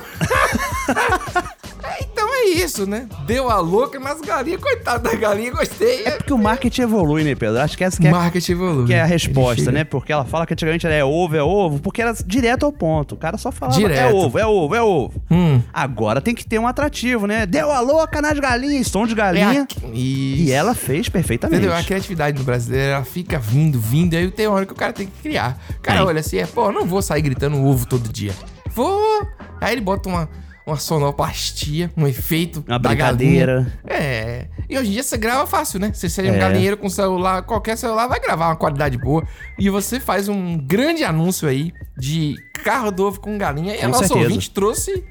[2.39, 3.09] É, é isso, né?
[3.27, 6.05] Deu a louca nas galinhas, coitada da galinha, gostei.
[6.05, 7.61] É porque o marketing evolui, né, Pedro?
[7.61, 8.87] Acho que essa que é, marketing evolui.
[8.87, 9.85] que é a resposta, né?
[9.85, 13.15] Porque ela fala que antigamente era é ovo, é ovo, porque era direto ao ponto.
[13.15, 14.17] O cara só falava é Direto.
[14.17, 15.23] ovo, é ovo, é ovo.
[15.31, 15.61] Hum.
[15.73, 17.47] Agora tem que ter um atrativo, né?
[17.47, 19.67] Deu a louca nas galinhas, som de galinha.
[19.83, 19.97] É Isso.
[19.97, 21.61] E ela fez perfeitamente.
[21.61, 21.77] Entendeu?
[21.77, 24.93] A criatividade do brasileiro, ela fica vindo, vindo, e aí tem hora que o cara
[24.93, 25.59] tem que criar.
[25.79, 28.33] O cara olha assim, é, pô, não vou sair gritando ovo todo dia.
[28.71, 29.27] Vou.
[29.61, 30.29] Aí ele bota uma,
[30.69, 32.65] uma sonoplastia, um efeito.
[32.67, 33.55] Uma da brincadeira.
[33.85, 34.03] galinha.
[34.03, 34.47] É.
[34.69, 35.91] E hoje em dia você grava fácil, né?
[35.93, 36.39] Você seja um É.
[36.39, 39.27] galinheiro com celular, qualquer celular vai gravar uma qualidade boa.
[39.59, 43.75] E você faz um grande anúncio aí de carro do ovo com galinha.
[43.75, 44.25] E a Com nossa certeza.
[44.29, 45.05] ouvinte trouxe.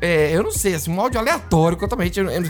[0.00, 2.18] É, eu não sei, assim, um áudio aleatório, totalmente.
[2.20, 2.42] Eu, eu-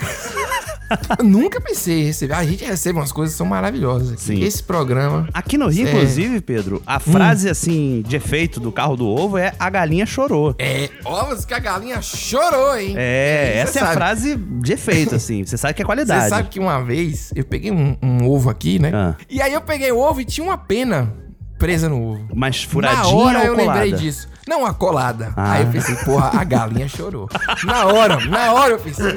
[1.18, 2.34] eu nunca pensei em receber.
[2.34, 4.12] A gente recebe umas coisas que são maravilhosas.
[4.12, 4.20] aqui.
[4.22, 4.42] Sim.
[4.42, 5.28] Esse programa.
[5.32, 5.90] Aqui no Rio, É.
[5.90, 10.54] inclusive, Pedro, a frase assim de efeito do carro do ovo é a galinha chorou.
[10.58, 12.94] É, ovos que a galinha chorou, hein?
[12.96, 13.94] É, Você essa é a sabe.
[13.96, 15.44] frase de efeito, assim.
[15.44, 16.24] Você sabe que é qualidade.
[16.24, 18.90] Você sabe que uma vez eu peguei um, um ovo aqui, né?
[18.92, 19.14] Ah.
[19.28, 21.12] E aí eu peguei o ovo e tinha uma pena
[21.60, 22.26] presa no ovo.
[22.34, 23.80] Mas Na furadinha hora ou eu colada?
[23.80, 24.28] lembrei disso.
[24.48, 25.32] Não, a colada.
[25.36, 25.52] Ah.
[25.52, 27.28] Aí eu pensei, porra, a galinha chorou.
[27.64, 29.16] Na hora, na hora eu pensei.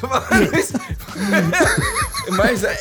[2.36, 2.76] Mas é.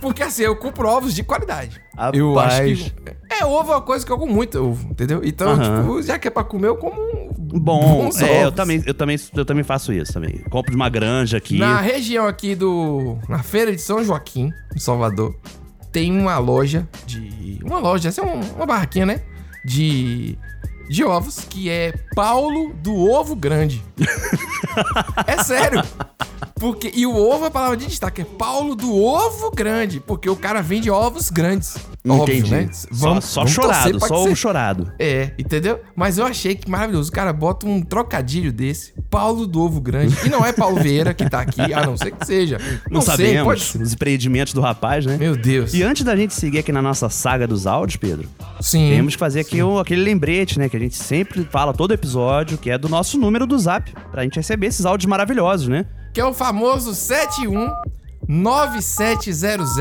[0.00, 1.80] Porque assim, eu compro ovos de qualidade.
[2.14, 2.80] Eu acho Rapaz.
[2.80, 2.92] que.
[3.38, 5.20] É, ovo é uma coisa que eu como muito ovo, entendeu?
[5.22, 6.96] Então, tipo, já que é pra comer, eu como
[7.38, 8.56] Bom, bons é, eu ovos.
[8.56, 10.38] também, eu, também, eu também faço isso também.
[10.48, 11.58] Compro de uma granja aqui.
[11.58, 13.18] Na região aqui do.
[13.28, 15.34] Na feira de São Joaquim, em Salvador,
[15.92, 17.58] tem uma loja de.
[17.64, 19.22] Uma loja, essa é um- uma barraquinha, né?
[19.64, 20.38] De.
[20.88, 23.80] De ovos, que é Paulo do Ovo Grande.
[25.26, 25.82] é sério.
[26.60, 29.98] Porque, e o ovo é a palavra de destaque, é Paulo do Ovo Grande.
[29.98, 31.76] Porque o cara vende ovos grandes.
[32.06, 32.50] Óbvio, Entendi.
[32.50, 32.68] né?
[32.92, 34.92] Só- só chorado, pra que só ovo chorado.
[34.98, 35.80] É, entendeu?
[35.96, 37.08] Mas eu achei que maravilhoso.
[37.10, 40.14] O cara bota um trocadilho desse, Paulo do Ovo Grande.
[40.24, 42.58] E não é Paulo Vieira que tá aqui, a não ser que seja.
[42.90, 43.80] Não, sei, sabemos pode ser.
[43.82, 45.16] os empreendimentos do rapaz, né?
[45.18, 45.72] Meu Deus.
[45.72, 48.28] E antes da gente seguir aqui na nossa saga dos áudios, Pedro,
[48.60, 48.90] Sim.
[48.90, 50.68] temos que fazer aqui o- aquele lembrete, né?
[50.68, 54.22] Que a gente sempre fala todo episódio, que é do nosso número do zap, pra
[54.24, 55.86] gente receber esses áudios maravilhosos, né?
[56.12, 57.70] Que é o famoso 71
[58.28, 59.74] 9700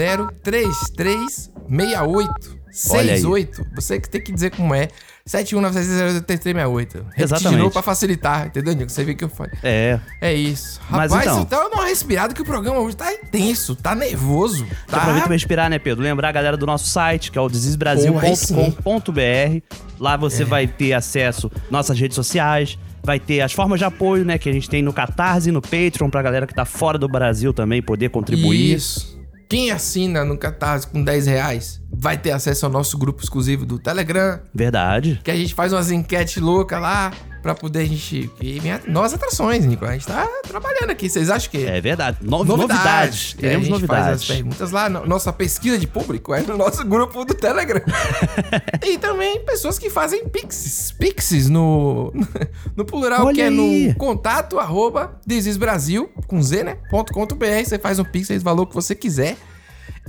[0.44, 2.60] 3368
[2.92, 3.20] Olha aí.
[3.20, 3.66] 68.
[3.76, 4.88] Você que tem que dizer como é.
[5.26, 6.98] 71 9700 3368.
[6.98, 7.60] Repetir de Exatamente.
[7.60, 8.90] novo pra facilitar, entendeu, Nico?
[8.92, 9.54] Você vê que eu falei.
[9.64, 10.00] É.
[10.22, 10.80] É isso.
[10.90, 11.70] Mas Rapaz, então- então...
[11.70, 14.66] dá uma respirada que o programa hoje tá intenso, tá nervoso.
[14.88, 14.98] Tá?
[14.98, 16.04] aproveita pra respirar, né, Pedro?
[16.04, 19.62] Lembrar a galera do nosso site, que é o desisbrasil.com.br.
[20.00, 20.46] Lá você É.
[20.46, 24.50] vai ter acesso às nossas redes sociais, vai ter as formas de apoio, né, que
[24.50, 27.54] a gente tem no Catarse e no Patreon, pra galera que tá fora do Brasil
[27.54, 28.76] também poder contribuir.
[28.76, 29.20] Isso.
[29.50, 33.80] Quem assina no Catarse com 10 reais vai ter acesso ao nosso grupo exclusivo do
[33.80, 34.40] Telegram.
[34.54, 35.20] Verdade.
[35.24, 38.30] Que a gente faz umas enquetes loucas lá pra poder a gente.
[38.42, 39.86] E vem a- novas atrações, Nico.
[39.86, 41.10] A gente tá trabalhando aqui.
[41.10, 41.66] Vocês acham que.
[41.66, 42.18] É verdade.
[42.22, 43.36] No- novidades.
[43.38, 44.22] É, Teremos a gente faz novidades.
[44.22, 44.90] as perguntas lá.
[44.90, 47.82] No- Nossa pesquisa de público é no nosso grupo do Telegram.
[48.86, 50.92] e também pessoas que fazem pixies.
[50.92, 52.14] Pixies no,
[52.76, 53.88] no plural, Olha que é aí.
[53.88, 56.78] no contato arroba desisbrasil, com Z, né?
[56.90, 57.46] Ponto ponto .br.
[57.66, 59.38] Você faz um pix, o valor que você quiser.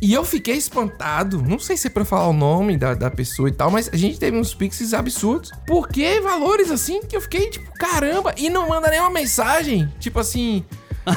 [0.03, 3.49] E eu fiquei espantado, não sei se é pra falar o nome da, da pessoa
[3.49, 5.51] e tal, mas a gente teve uns pixies absurdos.
[5.67, 10.65] Porque valores assim que eu fiquei tipo, caramba, e não manda nenhuma mensagem, tipo assim,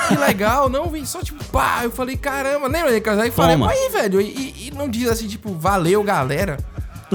[0.10, 3.26] que legal, não vem só tipo, pá, eu falei, caramba, lembra de casar?
[3.26, 6.58] E falei, aí, velho, e- e não diz assim, tipo, valeu, galera.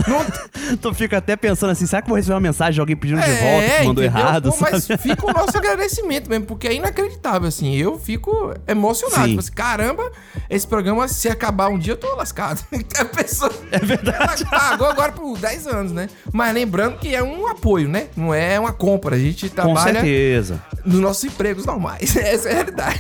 [0.81, 3.21] tu fica até pensando assim, será que eu vou receber uma mensagem de alguém pedindo
[3.21, 4.05] de volta que mandou É, entendeu?
[4.05, 7.75] errado, Pô, Mas fica o nosso agradecimento mesmo, porque é inacreditável, assim.
[7.77, 9.23] Eu fico emocionado.
[9.23, 9.29] Sim.
[9.31, 10.11] Tipo assim, caramba,
[10.49, 12.65] esse programa, se acabar um dia, eu tô lascado.
[12.99, 13.53] A pessoa.
[13.71, 14.45] É verdade.
[14.47, 16.09] Pagou agora por 10 anos, né?
[16.33, 18.09] Mas lembrando que é um apoio, né?
[18.17, 19.17] Não é uma compra.
[19.17, 20.63] A gente Com trabalha certeza.
[20.85, 22.17] nos nossos empregos normais.
[22.17, 22.99] Essa é a realidade.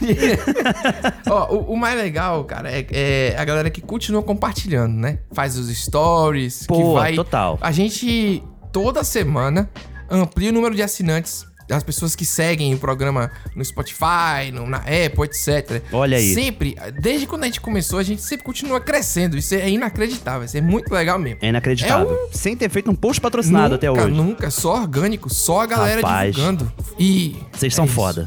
[1.28, 5.18] Ó, o, o mais legal, cara, é, é a galera que continua compartilhando, né?
[5.32, 7.14] Faz os stories, que Pô, vai.
[7.14, 7.58] total.
[7.60, 9.70] A gente, toda semana,
[10.10, 11.46] amplia o número de assinantes.
[11.68, 15.82] Das pessoas que seguem o programa no Spotify, no, na Apple, etc.
[15.92, 16.32] Olha aí.
[16.32, 19.36] Sempre, desde quando a gente começou, a gente sempre continua crescendo.
[19.36, 20.46] Isso é inacreditável.
[20.46, 21.40] Isso é muito legal mesmo.
[21.42, 22.10] É inacreditável.
[22.32, 24.14] É Sem ter feito um post patrocinado até Nunca, hoje.
[24.14, 26.34] Nunca, só orgânico, só a galera Rapaz.
[26.34, 26.72] divulgando.
[26.98, 27.36] E.
[27.52, 27.94] Vocês são é isso.
[27.94, 28.26] foda.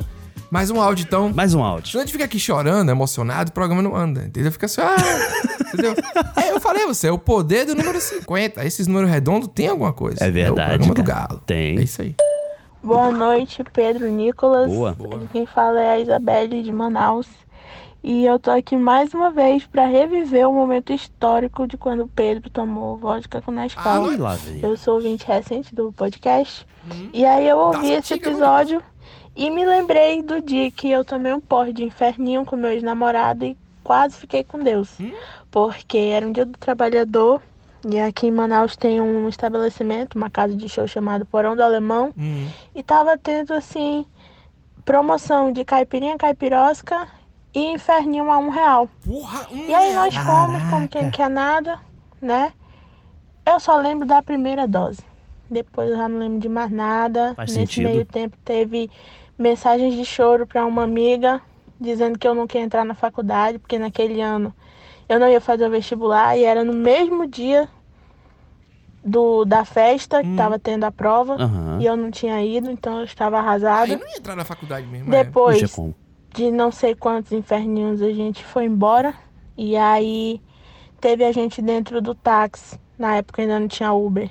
[0.51, 1.31] Mais um áudio, então.
[1.33, 1.91] Mais um áudio.
[1.91, 4.51] Se a gente fica aqui chorando, emocionado, o programa não anda, entendeu?
[4.51, 4.97] Fica assim, ah,
[5.73, 5.95] entendeu?
[6.35, 8.65] É, eu falei a você, é o poder do número 50.
[8.65, 10.21] Esses números redondos tem alguma coisa.
[10.21, 11.41] É verdade, É o programa do galo.
[11.45, 11.77] Tem.
[11.79, 12.13] É isso aí.
[12.83, 14.69] Boa noite, Pedro Nicolas.
[14.69, 14.93] Boa.
[15.31, 17.27] Quem fala é a Isabelle de Manaus.
[18.03, 22.07] E eu tô aqui mais uma vez para reviver o momento histórico de quando o
[22.09, 24.05] Pedro tomou vodka com Nescau.
[24.07, 24.59] Vem.
[24.63, 26.65] eu sou ouvinte recente do podcast.
[27.13, 28.81] E aí eu ouvi esse episódio
[29.35, 33.45] E me lembrei do dia que eu tomei um porre de inferninho com meu ex-namorado
[33.45, 34.89] e quase fiquei com Deus.
[35.49, 37.41] Porque era um dia do trabalhador
[37.83, 42.13] e aqui em Manaus tem um estabelecimento, uma casa de show chamado Porão do Alemão.
[42.75, 44.05] E tava tendo assim
[44.85, 47.07] promoção de caipirinha caipirosca
[47.53, 48.89] e inferninho a um real.
[49.51, 51.79] e aí nós fomos, como quem não quer nada,
[52.21, 52.53] né?
[53.45, 55.10] Eu só lembro da primeira dose.
[55.51, 57.33] Depois eu já não lembro de mais nada.
[57.35, 57.89] Faz Nesse sentido.
[57.89, 58.89] meio tempo teve
[59.37, 61.41] mensagens de choro para uma amiga
[61.79, 64.53] dizendo que eu não queria entrar na faculdade, porque naquele ano
[65.09, 67.67] eu não ia fazer o vestibular e era no mesmo dia
[69.03, 71.79] do, da festa que tava tendo a prova Aham.
[71.81, 73.91] e eu não tinha ido, então eu estava arrasada.
[73.91, 75.13] Aí não ia entrar na faculdade mesmo.
[75.13, 75.23] é.
[75.23, 75.93] Depois como?
[76.33, 79.13] de não sei quantos inferninhos a gente foi embora.
[79.57, 80.39] E aí
[80.99, 82.79] teve a gente dentro do táxi.
[82.97, 84.29] Na época ainda não tinha Uber.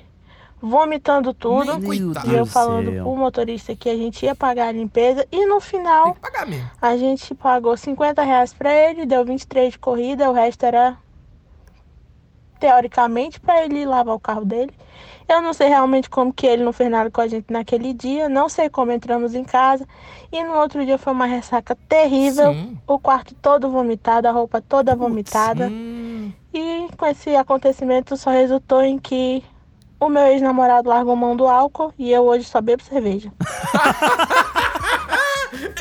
[0.61, 1.71] Vomitando tudo.
[1.93, 5.25] E eu do falando pro motorista que a gente ia pagar a limpeza.
[5.31, 6.69] E no final, Pagar mesmo.
[6.81, 10.97] a gente pagou 50 reais pra ele, deu 23 de corrida, o resto era
[12.59, 14.71] teoricamente pra ele ir lavar o carro dele.
[15.27, 18.27] Eu não sei realmente como que ele não fez nada com a gente naquele dia,
[18.29, 19.87] não sei como entramos em casa.
[20.31, 22.77] E no outro dia foi uma ressaca terrível, Sim.
[22.85, 25.67] o quarto todo vomitado, a roupa toda vomitada.
[25.69, 26.31] hum.
[26.53, 29.43] E com esse acontecimento só resultou em que
[30.01, 33.31] o meu ex-namorado largou mão do álcool e eu hoje só bebo cerveja.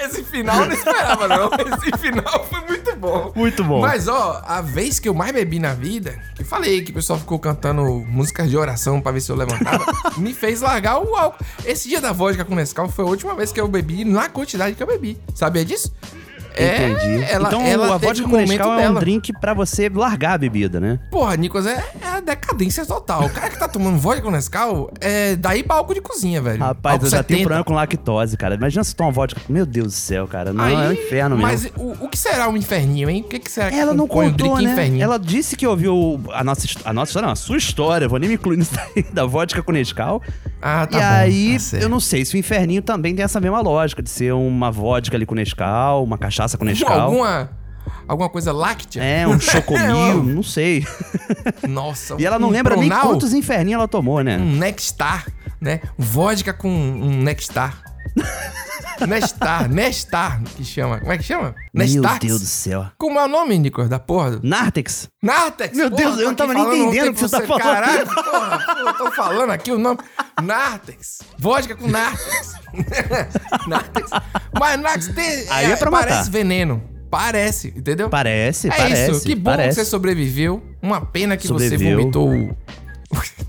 [0.05, 1.51] Esse final eu não esperava, não.
[1.79, 3.33] Esse final foi muito bom.
[3.35, 3.81] Muito bom.
[3.81, 7.19] Mas, ó, a vez que eu mais bebi na vida, que falei que o pessoal
[7.19, 9.87] ficou cantando músicas de oração pra ver se eu levantava,
[10.19, 11.43] me fez largar o álcool.
[11.65, 14.75] Esse dia da vodka com Nescau foi a última vez que eu bebi na quantidade
[14.75, 15.17] que eu bebi.
[15.35, 15.93] Sabia disso?
[16.55, 17.25] Entendi.
[17.31, 20.81] ela, então ela a vodka com Nescau é um drink pra você largar a bebida,
[20.81, 20.99] né?
[21.11, 23.25] Porra, Nicolas, é, é a decadência total.
[23.25, 26.59] O cara que tá tomando vodka com Nescau é daí pra álcool de cozinha, velho.
[26.59, 27.43] Rapaz, Álcool eu já tenho 70.
[27.47, 28.55] problema com lactose, cara.
[28.55, 29.41] Imagina se toma vodka.
[29.49, 30.53] Meu Deus do céu, cara.
[30.53, 31.71] Não, é um inferno mesmo.
[31.77, 33.23] Mas o, o que será um inferninho, hein?
[33.25, 34.73] O que, que será que Ela não um contou, né?
[34.73, 35.03] inferninho?
[35.05, 38.29] Ela disse que ouviu a nossa, a nossa história, não, a sua história, vou nem
[38.29, 40.23] me incluir nisso daí, da vodka com Nescau.
[40.63, 43.41] Ah, tá E bom, aí, tá eu não sei se o inferninho também tem essa
[43.41, 47.01] mesma lógica, de ser uma vodka ali com Nescau, uma cachaça com Nescau.
[47.01, 47.51] Alguma,
[48.07, 49.03] alguma coisa láctea?
[49.03, 50.87] É, um chocomil, não sei.
[51.69, 52.17] Nossa.
[52.19, 54.37] E ela não um lembra nem Pronal, quantos inferninhos ela tomou, né?
[54.39, 55.27] Um Nextar,
[55.61, 55.81] né?
[55.99, 57.90] Vodka com um Nextar.
[59.07, 60.99] Nestar, Nestar, que chama.
[61.01, 61.55] Como é que chama?
[61.73, 62.19] Meu Nestax?
[62.27, 62.87] Deus do céu.
[62.99, 64.39] Como é o nome, Nicolas, da porra?
[64.43, 65.09] Nartex.
[65.23, 65.75] Nartex!
[65.77, 67.63] Meu porra, Deus, eu não tava nem entendendo o que você tá falando.
[67.63, 69.99] Caralho, porra, pô, eu tô falando aqui o nome.
[70.43, 71.21] Nartex.
[71.39, 72.55] Vodka com Nartex.
[73.67, 74.11] Nartex.
[74.59, 76.09] Mas Nartex tem, Aí é pra matar.
[76.09, 76.83] parece veneno.
[77.11, 78.09] Parece, entendeu?
[78.11, 79.11] Parece, é parece.
[79.13, 79.25] isso.
[79.27, 79.69] Que bom parece.
[79.79, 80.63] que você sobreviveu.
[80.83, 81.99] Uma pena que você Sobreviveu.
[81.99, 82.57] vomitou o...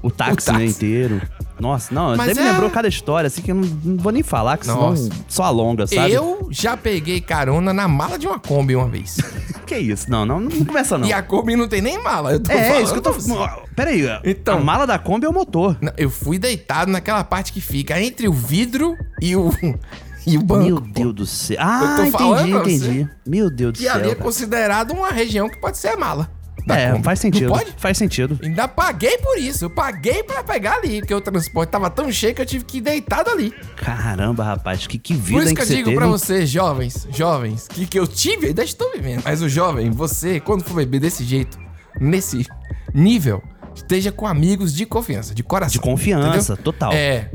[0.02, 0.64] O táxi, O né, táxi.
[0.66, 1.22] inteiro.
[1.62, 4.12] Nossa, não, Mas até me é- lembrou cada história, assim, que eu não, não vou
[4.12, 5.04] nem falar, que Nossa.
[5.04, 6.12] senão só alonga, sabe?
[6.12, 9.18] Eu já peguei carona na mala de uma Kombi uma vez.
[9.72, 10.12] Que isso?
[10.12, 11.08] Não, não, não começa não.
[11.08, 12.34] E a Kombi não tem nem mala.
[12.34, 13.12] Eu tô É, falando isso que eu tô...
[13.14, 13.62] pra você.
[13.74, 14.58] Pera aí, Então.
[14.58, 15.78] a mala da Kombi é o motor.
[15.96, 19.50] Eu fui deitado naquela parte que fica entre o vidro e o,
[20.28, 20.66] e o banco.
[20.66, 20.80] Meu.
[20.82, 21.56] Deus do céu.
[21.58, 23.10] Eu Ah, tô falando entendi, entendi.
[23.26, 23.94] Meu Deus do Que céu.
[23.94, 24.22] ali é cara.
[24.22, 26.30] considerado uma região que pode ser a mala.
[26.66, 27.04] Da É, Kombi.
[27.04, 27.50] faz sentido.
[27.50, 27.74] Não pode?
[27.78, 28.40] Faz sentido.
[28.44, 29.66] Ainda paguei por isso.
[29.66, 32.78] Eu paguei pra pegar ali, porque o transporte tava tão cheio que eu tive que
[32.78, 33.52] ir deitado ali.
[33.76, 36.12] Caramba, rapaz, que, que vida Por isso hein, que eu digo teve, pra hein?
[36.12, 39.22] vocês, jovens, jovens, que, que eu tive, ainda estou vivendo.
[39.24, 41.58] Mas o jovem, você, quando for beber desse jeito,
[42.00, 42.46] nesse
[42.94, 43.42] nível,
[43.74, 45.72] esteja com amigos de confiança, de coração.
[45.74, 46.64] De confiança, entendeu?
[46.64, 46.94] total.
[46.94, 47.30] É.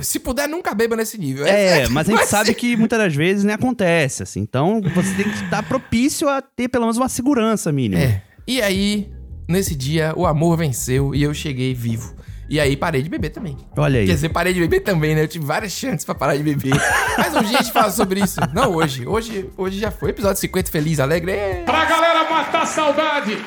[0.00, 1.46] Se puder, nunca beba nesse nível.
[1.46, 4.40] É, mas a gente Mas sabe se- que muitas das vezes nem acontece, assim.
[4.40, 8.02] Então, você tem que estar propício a ter pelo menos uma segurança mínima.
[8.02, 8.22] É.
[8.46, 9.10] E aí,
[9.48, 12.14] nesse dia, o amor venceu e eu cheguei vivo.
[12.48, 13.56] E aí parei de beber também.
[13.76, 14.06] Olha aí.
[14.06, 15.22] Quer dizer, parei de beber também, né?
[15.22, 16.74] Eu tive várias chances pra parar de beber.
[17.16, 18.38] Mas um dia a gente fala sobre isso.
[18.52, 19.06] Não hoje.
[19.06, 21.32] Hoje, hoje já foi episódio 50 feliz, alegre.
[21.64, 23.38] Pra galera matar a saudade.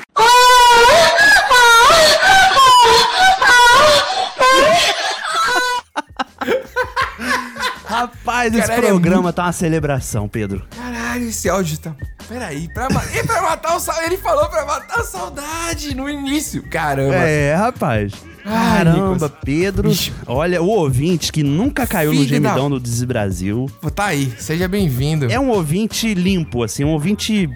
[7.88, 10.65] Rapaz, esse é programa tá uma celebração, Pedro.
[10.76, 11.95] Caralho, esse áudio tá.
[12.28, 13.02] Peraí, pra, ma...
[13.15, 14.04] e pra matar o sa...
[14.06, 16.62] Ele falou pra matar a saudade no início.
[16.69, 17.15] Caramba.
[17.15, 18.12] É, rapaz.
[18.46, 19.31] Ai, Caramba, Nicolas.
[19.44, 19.92] Pedro.
[20.25, 23.69] Olha, o ouvinte que nunca caiu no Filho gemidão da- do Desi Brasil.
[23.81, 25.31] Pô, Tá aí, seja bem-vindo.
[25.31, 27.50] É um ouvinte limpo, assim, um ouvinte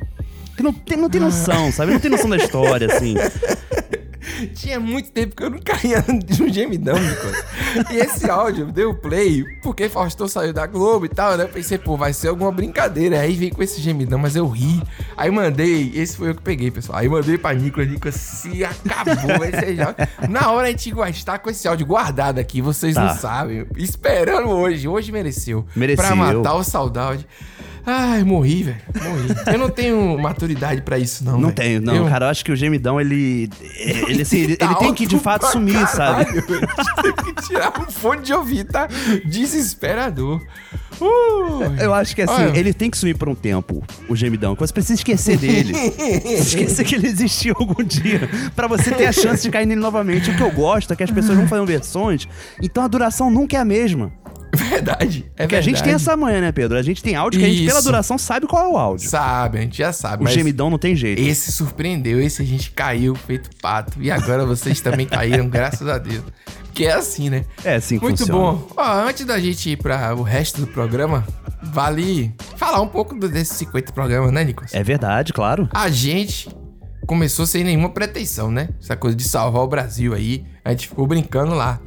[0.56, 1.94] que não tem, não tem noção, sabe?
[1.94, 3.16] Não tem noção da história, assim.
[4.56, 6.04] Tinha muito tempo que eu não caía
[6.40, 7.44] no gemidão, Nicolas.
[7.92, 11.44] E esse áudio deu play, porque Faustão saiu da Globo e tal, né?
[11.46, 13.20] Eu pensei, pô, vai ser alguma brincadeira.
[13.20, 14.82] Aí vem com esse gemidão, mas eu ri.
[15.18, 17.00] Aí mandei, esse foi eu que peguei, pessoal.
[17.00, 20.08] Aí mandei pra Nicolas, Nicolas, se acabou esse áudio.
[20.30, 23.06] Na hora a gente está com esse áudio guardado aqui, vocês Tá.
[23.06, 23.66] não sabem.
[23.76, 25.66] Esperando hoje, hoje mereceu.
[25.76, 26.06] Mereceu.
[26.06, 27.26] Pra matar o saudade.
[27.86, 28.78] Ai, morri, velho.
[29.04, 29.54] Morri.
[29.54, 31.34] Eu não tenho maturidade pra isso, não.
[31.34, 31.54] Não velho.
[31.54, 32.26] tenho, não, Eu- cara.
[32.26, 33.50] Eu acho que o gemidão, ele.
[34.08, 36.26] Ele, assim, ele, Tá ele tem que de fato sumir, sabe?
[36.26, 36.44] caralho.
[37.02, 38.88] Tem que tirar o fone de ouvido, tá?
[39.26, 40.42] Desesperador.
[41.00, 41.64] Uh.
[41.80, 42.58] Eu acho que assim, Olha.
[42.60, 44.54] ele tem que sumir por um tempo, o gemidão.
[44.60, 45.74] Você precisa esquecer dele.
[46.40, 48.30] esquecer que ele existiu algum dia.
[48.56, 50.30] Pra você ter a chance de cair nele novamente.
[50.30, 52.28] O que eu gosto é que as pessoas vão fazendo versões,
[52.62, 54.12] então a duração nunca é a mesma.
[54.56, 55.32] Verdade.
[55.36, 56.04] É Porque a gente tem verdade.
[56.04, 56.78] essa manha, né, Pedro?
[56.78, 57.88] A gente tem áudio que a gente, pela Isso.
[57.88, 59.10] duração, sabe qual é o áudio.
[59.10, 60.24] Sabe, a gente já sabe.
[60.24, 61.22] O gemidão não tem jeito.
[61.22, 64.02] Esse surpreendeu, esse a gente caiu feito pato.
[64.02, 66.24] E agora vocês também caíram, graças a Deus.
[66.66, 67.46] Porque é assim, né?
[67.64, 68.40] É assim que Muito funciona.
[68.40, 68.68] bom.
[68.78, 71.26] Ó, antes da gente ir para o resto do programa,
[71.62, 74.74] vale falar um pouco desses 50 programas, né, Nicolas?
[74.74, 75.68] É verdade, claro.
[75.74, 76.50] A gente
[77.06, 78.70] começou sem nenhuma pretensão, né?
[78.82, 80.46] Essa coisa de salvar o Brasil aí.
[80.64, 81.80] A gente ficou brincando lá.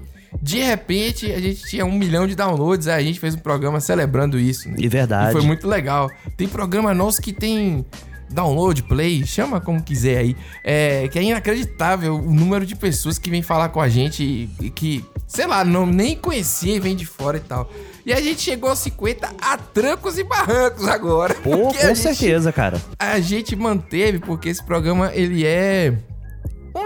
[0.42, 3.80] De repente, a gente tinha um milhão de downloads, aí a gente fez um programa
[3.80, 4.68] celebrando isso.
[4.68, 4.76] Né?
[4.82, 5.30] É verdade.
[5.30, 6.10] E foi muito legal.
[6.36, 7.84] Tem programa nosso que tem
[8.30, 10.36] download, play, chama como quiser aí.
[10.62, 14.50] É, que é inacreditável o número de pessoas que vem falar com a gente e,
[14.66, 17.70] e que, sei lá, não, nem conhecia e vem de fora e tal.
[18.04, 21.32] E a gente chegou aos 50 a trancos e barrancos agora.
[21.34, 22.80] Pô, com gente- certeza, cara.
[22.98, 25.94] a gente manteve porque esse programa ele é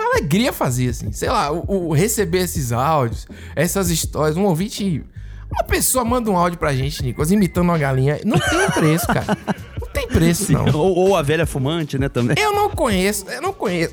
[0.08, 5.04] uma alegria fazer assim, sei lá, o, o receber esses áudios, essas histórias, um ouvinte,
[5.50, 9.36] uma pessoa manda um áudio pra gente, Nicolas, imitando uma galinha, não tem preço, cara.
[9.80, 10.66] Não tem preço não.
[10.74, 12.36] Ou, ou a velha fumante, né, também.
[12.38, 13.92] Eu não conheço, eu não conheço.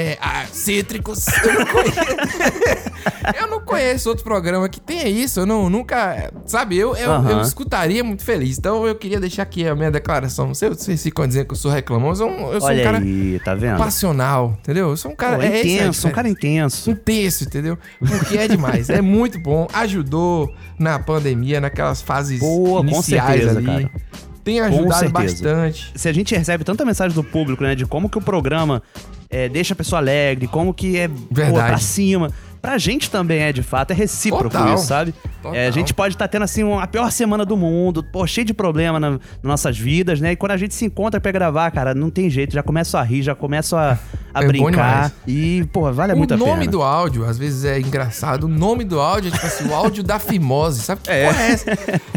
[0.00, 3.40] É, a Cítricos, eu não conheço.
[3.40, 5.40] eu não conheço outro programa que tenha isso.
[5.40, 6.32] Eu não, nunca.
[6.46, 8.58] Sabe, eu, eu, eu escutaria muito feliz.
[8.58, 10.46] Então eu queria deixar aqui a minha declaração.
[10.46, 12.22] Não sei se vocês ficam dizendo que eu sou reclamoso.
[12.22, 13.76] Eu, eu sou Olha um cara aí, tá vendo?
[13.76, 14.90] passional, entendeu?
[14.90, 15.36] Eu sou um cara.
[15.38, 16.10] Pô, é intenso, um diferença.
[16.12, 16.90] cara intenso.
[16.92, 17.78] Intenso, entendeu?
[17.98, 18.88] Porque é demais.
[18.90, 19.66] é muito bom.
[19.72, 23.66] Ajudou na pandemia, naquelas fases Boa, com iniciais certeza, ali.
[23.66, 23.90] cara.
[24.48, 25.92] Tem ajudado bastante.
[25.94, 28.82] Se a gente recebe tanta mensagem do público, né, de como que o programa
[29.28, 31.66] é, deixa a pessoa alegre, como que é pô, Verdade.
[31.68, 32.30] pra cima.
[32.62, 34.74] Pra gente também é, de fato, é recíproco Total.
[34.74, 35.14] isso, sabe?
[35.54, 38.44] É, a gente pode estar tendo, assim, uma- a pior semana do mundo, pô, cheio
[38.44, 40.32] de problema na- nas nossas vidas, né?
[40.32, 43.02] E quando a gente se encontra pra gravar, cara, não tem jeito, já começa a
[43.02, 43.76] rir, já começa
[44.34, 45.12] a, a É brincar.
[45.26, 46.50] E, pô, vale muito o a pena.
[46.50, 48.44] nome do áudio, às vezes é engraçado.
[48.44, 50.80] O nome do áudio é tipo assim, o áudio da fimose.
[50.82, 51.26] Sabe que É.
[51.26, 51.66] porra é essa?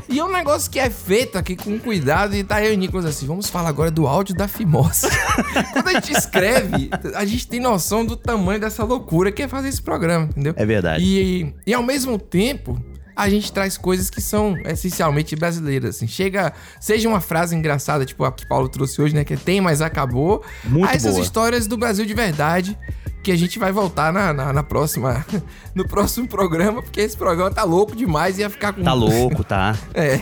[0.09, 2.35] E é um negócio que é feito aqui com cuidado.
[2.35, 5.07] E tá eu e o Nicolas assim, vamos falar agora do áudio da fimose.
[5.73, 9.69] Quando a gente escreve, a gente tem noção do tamanho dessa loucura que é fazer
[9.69, 10.53] esse programa, entendeu?
[10.57, 11.03] É verdade.
[11.03, 12.77] E, e ao mesmo tempo,
[13.15, 15.95] a gente traz coisas que são essencialmente brasileiras.
[15.97, 16.07] Assim.
[16.07, 19.23] Chega, seja uma frase engraçada, tipo a que Paulo trouxe hoje, né?
[19.23, 20.43] Que é tem, mas acabou.
[20.63, 21.23] Muito a essas boa.
[21.23, 22.77] histórias do Brasil de verdade.
[23.23, 25.25] Que a gente vai voltar na, na, na próxima.
[25.73, 28.83] No próximo programa, porque esse programa tá louco demais e ia ficar com.
[28.83, 29.77] Tá louco, tá?
[29.93, 30.19] É.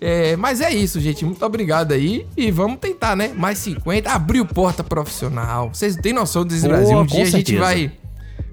[0.00, 1.24] É, mas é isso, gente.
[1.24, 2.26] Muito obrigado aí.
[2.36, 3.32] E vamos tentar, né?
[3.34, 4.10] Mais 50.
[4.10, 5.70] Abriu porta profissional.
[5.72, 6.98] Vocês têm noção desse Boa, Brasil?
[6.98, 7.60] Um dia a gente certeza.
[7.60, 7.92] vai.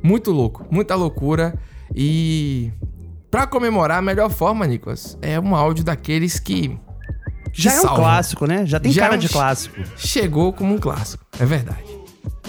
[0.02, 0.66] Muito louco.
[0.72, 1.54] Muita loucura.
[1.94, 2.72] E.
[3.32, 6.78] Pra comemorar, a melhor forma, Nicolas, é um áudio daqueles que.
[7.54, 8.66] Já é um clássico, né?
[8.66, 9.76] Já tem Já cara é um de clássico.
[9.96, 11.26] Chegou como um clássico.
[11.40, 11.84] É verdade.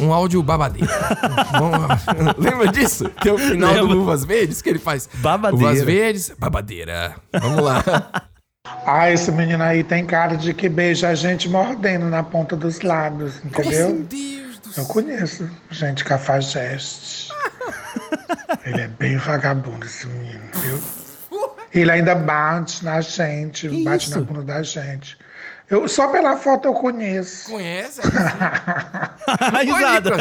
[0.01, 0.89] Um áudio babadeiro.
[2.37, 3.09] Lembra disso?
[3.11, 4.03] Que é o final do Lembro.
[4.03, 5.09] Uvas Verdes que ele faz.
[5.15, 5.73] Babadeira.
[5.73, 7.15] Uvas Verdes, babadeira.
[7.33, 7.83] Vamos lá.
[8.87, 12.81] Ah, esse menino aí tem cara de que beija a gente mordendo na ponta dos
[12.81, 13.89] lábios, entendeu?
[13.89, 17.33] assim, Deus do Eu conheço gente cafajeste.
[18.65, 20.81] Ele é bem vagabundo, esse menino, viu?
[21.73, 24.19] Ele ainda bate na gente, Que bate isso?
[24.19, 25.17] na bunda da gente.
[25.71, 27.51] Eu, só pela foto eu conheço.
[27.51, 28.01] Conhece?
[29.65, 30.17] Risada.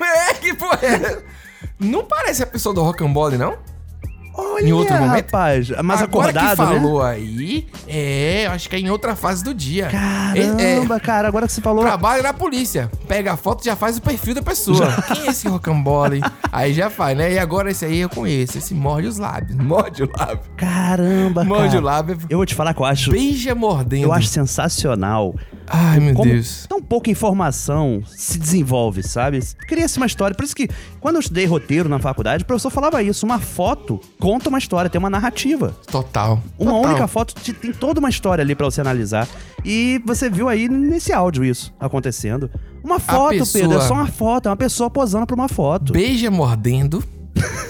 [0.00, 0.86] É, que porra é?
[0.94, 1.22] essa?
[1.78, 3.58] Não parece a pessoa do Rocambole, não?
[4.32, 5.10] Olha, Em outro momento?
[5.26, 5.70] rapaz.
[5.82, 6.80] Mas Agora acordado, que né?
[6.80, 9.88] falou aí, é, acho que é em outra fase do dia.
[9.90, 11.82] Caramba, cara, agora que você falou.
[11.84, 12.90] Trabalha na polícia.
[13.10, 14.86] Pega a foto e já faz o perfil da pessoa.
[15.12, 16.20] Quem é esse rocambole?
[16.52, 17.32] aí já faz, né?
[17.32, 18.56] E agora esse aí eu conheço.
[18.56, 19.56] Esse morde os lábios.
[19.58, 20.38] Morde o lábio.
[20.56, 21.80] Caramba, Morde cara.
[21.80, 22.18] o lábio.
[22.30, 23.10] Eu vou te falar que eu acho.
[23.10, 24.04] Beija mordendo.
[24.04, 25.34] Eu acho sensacional
[25.72, 26.66] Ai, meu Como Deus.
[26.68, 29.40] Tão pouca informação se desenvolve, sabe?
[29.68, 30.34] Cria-se uma história.
[30.34, 30.68] Por isso que,
[31.00, 33.24] quando eu estudei roteiro na faculdade, o professor falava isso.
[33.24, 35.76] Uma foto conta uma história, tem uma narrativa.
[35.86, 36.42] Total.
[36.58, 36.90] Uma Total.
[36.90, 39.28] única foto te- tem toda uma história ali pra você analisar.
[39.64, 42.50] E você viu aí nesse áudio isso acontecendo.
[42.82, 45.92] Uma foto, pessoa- Pedro, é só uma foto, é uma pessoa posando pra uma foto.
[45.92, 47.02] Beija mordendo.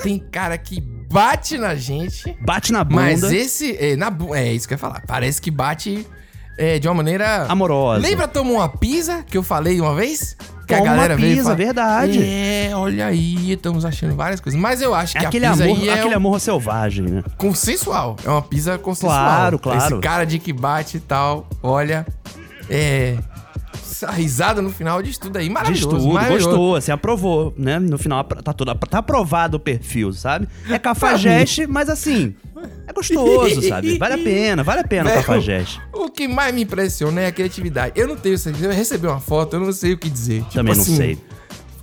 [0.03, 2.37] Tem cara que bate na gente.
[2.41, 3.03] Bate na bunda.
[3.03, 3.77] Mas esse.
[3.79, 5.03] É, na, é isso que eu ia falar.
[5.07, 6.07] Parece que bate
[6.59, 7.45] é, de uma maneira.
[7.49, 8.01] Amorosa.
[8.01, 10.37] Lembra tomou uma pizza que eu falei uma vez?
[10.67, 12.23] Que Toma a galera uma pizza, fala, verdade.
[12.23, 14.59] É, olha aí, estamos achando várias coisas.
[14.61, 17.05] Mas eu acho É que aquele a pizza amor, aí é aquele um- amor selvagem,
[17.07, 17.25] né?
[17.37, 18.15] consensual.
[18.25, 19.19] É uma pizza consensual.
[19.19, 19.95] Claro, claro.
[19.97, 22.07] Esse cara de que bate e tal, olha,
[22.69, 23.17] é.
[24.03, 25.49] A risada no final diz tudo aí.
[25.49, 25.97] De Maravilhoso.
[25.97, 26.47] estudo, maravilhoso.
[26.47, 27.79] gostou, assim, aprovou, né?
[27.79, 30.49] No final tá, tudo, tá aprovado o perfil, sabe?
[30.69, 32.35] É cafajeste, mas assim,
[32.87, 33.99] é gostoso, sabe?
[33.99, 35.81] Vale a pena, vale a pena o cafajeste.
[35.93, 37.93] O que mais me impressiona é a criatividade.
[37.99, 38.51] Eu não tenho essa.
[38.51, 40.43] Eu recebi uma foto, eu não sei o que dizer.
[40.43, 41.19] Tipo Também não assim, sei.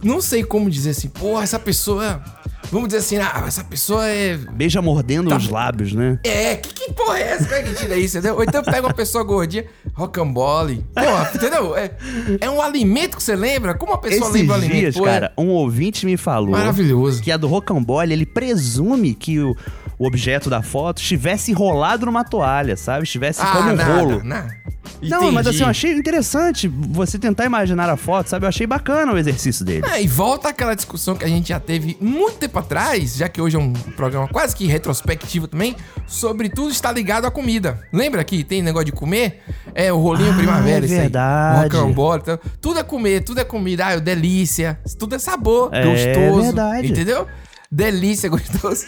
[0.03, 2.21] Não sei como dizer assim, porra, essa pessoa.
[2.69, 4.35] Vamos dizer assim, ah, essa pessoa é.
[4.35, 6.19] Beija mordendo os lábios, né?
[6.23, 7.45] É, que, que porra é essa?
[7.45, 8.35] Como é que tira isso, entendeu?
[8.35, 9.65] Ou então pega uma pessoa gordinha,
[9.97, 10.85] rocambole.
[10.93, 11.75] Porra, entendeu?
[11.75, 11.91] É,
[12.39, 13.73] é um alimento que você lembra?
[13.73, 14.79] Como a pessoa Esses lembra o alimento?
[14.79, 17.21] dias, Pô, cara, um ouvinte me falou Maravilhoso.
[17.21, 19.55] que a do rocambole, ele presume que o,
[19.97, 23.03] o objeto da foto estivesse enrolado numa toalha, sabe?
[23.03, 24.23] Estivesse Ah, como um nada, rolo.
[24.23, 24.55] nada.
[25.01, 28.45] Não, mas assim, eu achei interessante você tentar imaginar a foto, sabe?
[28.45, 29.85] Eu achei bacana o exercício dele.
[29.87, 33.39] É, e volta aquela discussão que a gente já teve muito tempo atrás, já que
[33.41, 35.75] hoje é um programa quase que retrospectivo também,
[36.05, 37.79] sobre tudo está ligado à comida.
[37.93, 39.41] Lembra que tem negócio de comer?
[39.73, 40.99] É o rolinho Ah, primavera, é isso aí.
[41.01, 41.75] verdade.
[41.75, 45.83] Rocambole, então, tudo é comer, tudo é comida, ah, é delícia, tudo é sabor, É
[45.83, 46.41] gostoso.
[46.41, 46.87] verdade.
[46.87, 47.27] Entendeu?
[47.71, 48.87] Delícia, gostoso.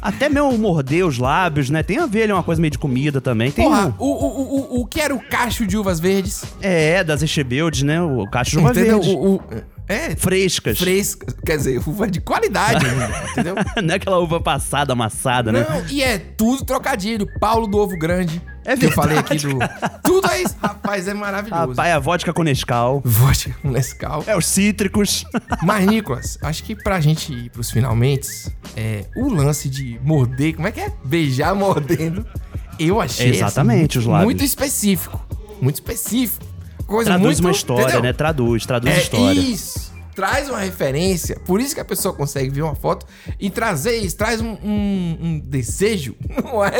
[0.00, 1.82] Até mesmo morder os lábios, né?
[1.82, 3.50] Tem a ver ali uma coisa meio de comida também.
[3.50, 6.44] Tem Porra, um- o, o, o, o que era o cacho de uvas verdes?
[6.60, 8.00] É, das Echebeldes, né?
[8.02, 9.00] O cacho de uva Entendeu?
[9.00, 9.16] verde.
[9.16, 9.40] O, o-
[9.88, 10.78] é, Frescas.
[10.78, 11.34] frescas.
[11.44, 12.84] Quer dizer, uva de qualidade,
[13.32, 13.54] entendeu?
[13.82, 15.66] Não é aquela uva passada, amassada, né?
[15.68, 17.26] Não, e é tudo trocadilho.
[17.38, 18.40] Paulo do Ovo Grande.
[18.66, 19.98] É que eu falei aqui verdade, do.
[20.02, 20.56] Tudo é isso.
[20.62, 21.72] Rapaz, é maravilhoso.
[21.72, 23.02] Rapaz, a vodka com Nescau.
[23.04, 24.24] Vodka com Nescau.
[24.26, 25.26] É os cítricos.
[25.62, 28.26] Mas, Nicolas, acho que pra gente ir pros finalmente,
[28.74, 30.90] é, o lance de morder, como é que é?
[31.04, 32.26] Beijar mordendo,
[32.78, 34.24] eu achei Exatamente, assim, os lábios.
[34.24, 35.22] muito específico.
[35.60, 36.53] Muito específico.
[36.86, 38.02] Coisa Traduz muito, uma história, entendeu?
[38.02, 38.12] né?
[38.12, 39.40] Traduz, traduz É história.
[39.40, 39.94] isso.
[40.14, 41.40] Traz uma referência.
[41.44, 43.04] Por isso que a pessoa consegue ver uma foto
[43.40, 44.16] e trazer isso.
[44.16, 46.14] Traz um, um- um desejo.
[46.44, 46.70] Não é?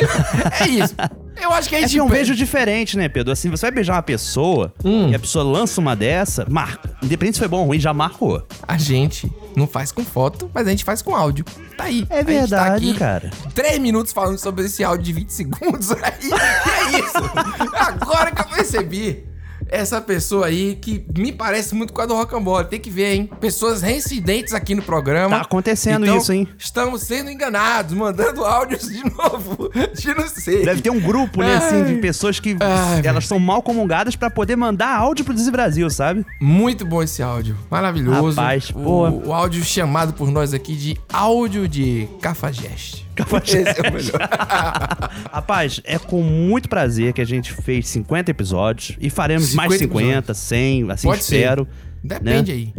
[0.61, 0.95] É isso.
[1.43, 1.91] Eu acho que a É gente.
[1.95, 3.33] que é um beijo diferente, né, Pedro?
[3.33, 5.09] Assim, você vai beijar uma pessoa Hum.
[5.09, 6.97] e a pessoa lança uma dessa, marca.
[7.03, 8.47] Independente se foi bom ou ruim, já marcou.
[8.69, 11.45] A gente não faz com foto, mas a gente faz com áudio.
[11.77, 12.07] Tá aí.
[12.09, 13.31] É A tá verdade, aqui cara.
[13.53, 15.91] Três minutos falando sobre esse áudio de 20 segundos.
[16.01, 17.75] Aí, é isso.
[17.75, 19.25] Agora que eu percebi.
[19.69, 22.69] Essa pessoa aí que me parece muito com a do Rocambole.
[22.69, 23.31] Tem que ver, hein?
[23.41, 25.37] Pessoas reincidentes aqui no programa.
[25.37, 26.49] Tá acontecendo Então, isso, hein?
[26.59, 29.71] Estamos sendo enganados, mandando áudios de novo.
[29.95, 30.65] De não sei.
[30.65, 34.31] Deve ter um grupo, né, assim, de pessoas que Ai, elas são mal comungadas pra
[34.31, 36.25] poder mandar áudio pro Brasil, sabe?
[36.41, 37.57] Muito bom esse áudio.
[37.71, 38.41] Maravilhoso.
[38.41, 39.09] Rapaz, o, pô.
[39.09, 43.04] o áudio chamado por nós aqui de áudio de cafajeste.
[43.15, 43.71] Cafajeste.
[43.71, 44.29] Esse é o melhor.
[45.33, 50.33] Rapaz, é com muito prazer que a gente fez 50 episódios e faremos mais 50
[50.33, 51.37] 50, 100, assim Pode ser.
[51.37, 51.69] espero.
[52.03, 52.59] Depende né?
[52.59, 52.75] aí.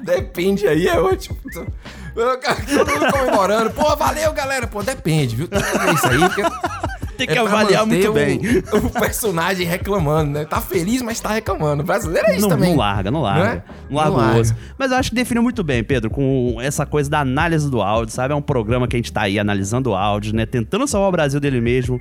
[0.02, 1.38] depende aí, é ótimo.
[1.54, 3.70] Todo mundo comemorando.
[3.70, 4.66] Pô, valeu, galera.
[4.66, 5.46] Pô, depende, viu?
[5.46, 6.18] Tem que ver isso aí.
[6.18, 6.42] Porque
[7.26, 8.40] Tem que é avaliar muito o- bem.
[8.72, 10.44] O personagem reclamando, né?
[10.44, 11.82] Tá feliz, mas tá reclamando.
[11.82, 12.70] O brasileiro é isso não, também.
[12.70, 13.44] não larga, não larga.
[13.44, 13.62] Não é?
[13.90, 14.40] Não larga Não o larga.
[14.40, 14.56] osso.
[14.78, 18.14] Mas eu acho que definiu muito bem, Pedro, com essa coisa da análise do áudio,
[18.14, 18.32] sabe?
[18.32, 20.46] É um programa que a gente tá aí analisando o áudio, né?
[20.46, 22.00] Tentando salvar o Brasil dele mesmo.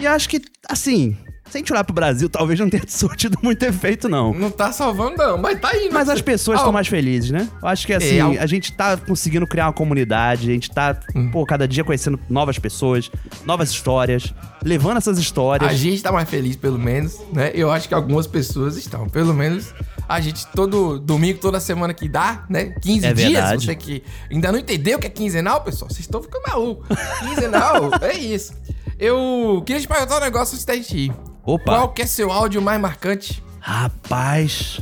[0.00, 1.16] E acho que, assim,
[1.50, 4.32] se a gente olhar pro Brasil, talvez não tenha surtido muito efeito, não.
[4.32, 5.92] Não tá salvando, não, mas tá indo.
[5.92, 7.48] Mas as pessoas estão mais felizes, né?
[7.62, 10.70] Eu acho que assim, É, ao- a gente tá conseguindo criar uma comunidade, a gente
[10.70, 11.30] tá, Hum.
[11.30, 13.10] pô, cada dia conhecendo novas pessoas,
[13.44, 14.32] novas histórias,
[14.64, 15.68] levando essas histórias.
[15.70, 17.50] A gente tá mais feliz, pelo menos, né?
[17.54, 19.08] Eu acho que algumas pessoas estão.
[19.08, 19.74] Pelo menos
[20.08, 22.74] a gente, todo domingo, toda semana que dá, né?
[22.80, 23.32] 15 É dias.
[23.32, 23.66] verdade.
[23.66, 26.86] Você que ainda não entendeu o que é quinzenal, pessoal, vocês estão ficando malucos.
[27.20, 28.52] Quinzenal, é isso.
[28.98, 31.12] Eu queria te perguntar um negócio antes da gente ir.
[31.54, 31.64] Opa.
[31.76, 33.42] Qual que é seu áudio mais marcante?
[33.60, 34.80] Rapaz,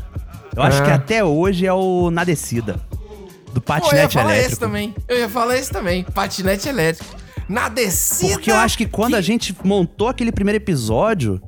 [0.56, 0.84] eu acho Ah.
[0.84, 2.80] que até hoje é o Na Descida,
[3.52, 4.50] do Pô, eu ia patinete falar elétrico.
[4.52, 4.94] esse também.
[5.08, 6.04] Eu ia falar esse também.
[6.04, 7.16] Patinete elétrico.
[7.48, 8.32] Na descida.
[8.34, 11.40] Porque eu acho que quando a gente montou aquele primeiro episódio,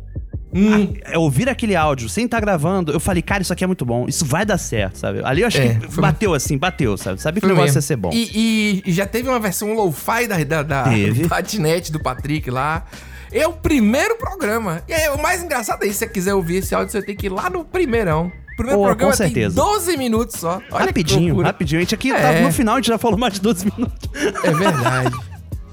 [0.52, 0.94] Hum.
[1.04, 3.84] a- eu ouvir aquele áudio sem estar gravando, eu falei, cara, isso aqui é muito
[3.84, 5.20] bom, isso vai dar certo, sabe?
[5.22, 7.20] Ali eu acho É, que foi- bateu assim, bateu, sabe?
[7.20, 8.10] Sabia que o negócio ia ser bom.
[8.12, 12.50] E, e- e já teve uma versão low-fi da, da, da do patinete do Patrick
[12.50, 12.84] lá.
[13.32, 14.82] É o primeiro programa.
[14.88, 15.98] E é, o mais engraçado é isso.
[16.00, 18.30] Se você quiser ouvir esse áudio, você tem que ir lá no primeirão.
[18.56, 19.54] Primeiro com programa tem certeza.
[19.56, 20.60] 12 minutos só.
[20.70, 21.78] Olha rapidinho, rapidinho.
[21.78, 22.20] A gente aqui, É.
[22.20, 24.08] tá- no final, a gente já falou mais de 12 minutos.
[24.44, 25.16] É verdade.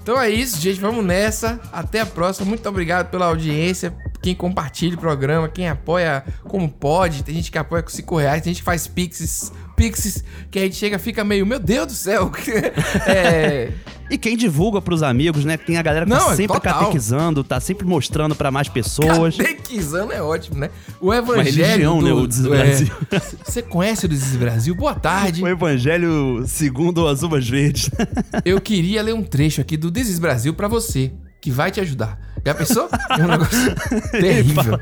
[0.01, 0.79] Então é isso, gente.
[0.79, 1.59] Vamos nessa.
[1.73, 2.47] Até a próxima.
[2.47, 3.93] Muito obrigado pela audiência.
[4.21, 7.23] Quem compartilha o programa, quem apoia como pode.
[7.23, 10.63] Tem gente que apoia com 5 reais, tem gente que faz pixes, pixes, que a
[10.63, 12.31] gente chega fica meio, meu Deus do céu.
[13.05, 13.71] é,
[14.09, 15.55] E quem divulga pros amigos, né?
[15.55, 16.79] Tem a galera que Não, tá é sempre total.
[16.79, 19.37] catequizando, tá sempre mostrando pra mais pessoas.
[19.37, 20.69] Catequizando é ótimo, né?
[20.99, 21.65] O evangelho.
[21.65, 22.87] religião, do, né, o Desis é, Brasil.
[23.45, 24.73] Você conhece o Desis Brasil?
[24.73, 25.43] Boa tarde.
[25.43, 27.89] O evangelho segundo as uvas verdes.
[28.43, 32.17] Eu queria ler um trecho aqui do Desis Brasil pra você, que vai te ajudar.
[32.45, 32.89] Já pensou?
[33.09, 33.75] É um negócio
[34.11, 34.79] terrível.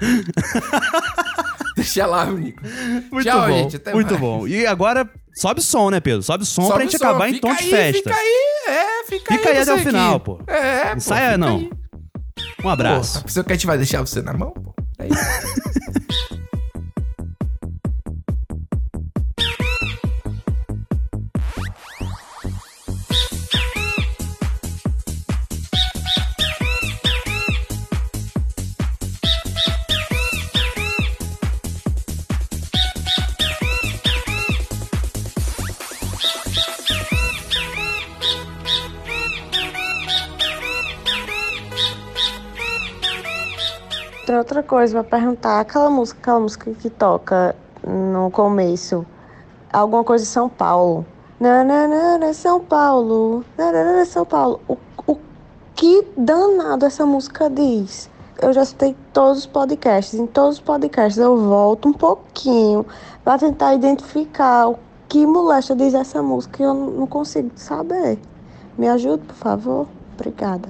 [1.77, 2.61] Deixa lá, Nico.
[3.11, 3.81] Muito Tchau, bom, gente.
[3.93, 4.19] Muito mais.
[4.21, 4.47] bom.
[4.47, 6.23] E agora, sobe o som, né, Pedro?
[6.23, 7.05] Sobe o som Sobe pra gente som.
[7.05, 7.97] acabar em Fica tom de aí, festa.
[8.09, 8.35] Fica aí,
[8.67, 10.25] é, fica, Fica aí aí até o final, aqui.
[10.25, 10.39] pô.
[10.47, 11.57] É, pô, Ensaia fica não.
[11.57, 11.69] aí.
[12.63, 13.13] Um abraço.
[13.13, 14.73] Pô, a pessoa que a gente vai deixar você na mão, pô.
[14.99, 16.34] É isso.
[44.37, 45.59] Outra coisa pra perguntar.
[45.59, 47.55] Aquela música, aquela música que toca
[47.85, 49.05] no começo,
[49.71, 51.05] alguma coisa de São Paulo.
[51.39, 53.43] Nananana, São Paulo.
[53.57, 54.59] Nananana, São Paulo.
[54.67, 54.77] O,
[55.07, 55.17] o
[55.73, 58.09] que danado essa música diz?
[58.41, 60.19] Eu já citei todos os podcasts.
[60.19, 62.85] Em todos os podcasts eu volto um pouquinho
[63.23, 68.19] pra tentar identificar o que molesta diz essa música e eu não consigo saber.
[68.77, 69.87] Me ajude, por favor?
[70.13, 70.69] Obrigada.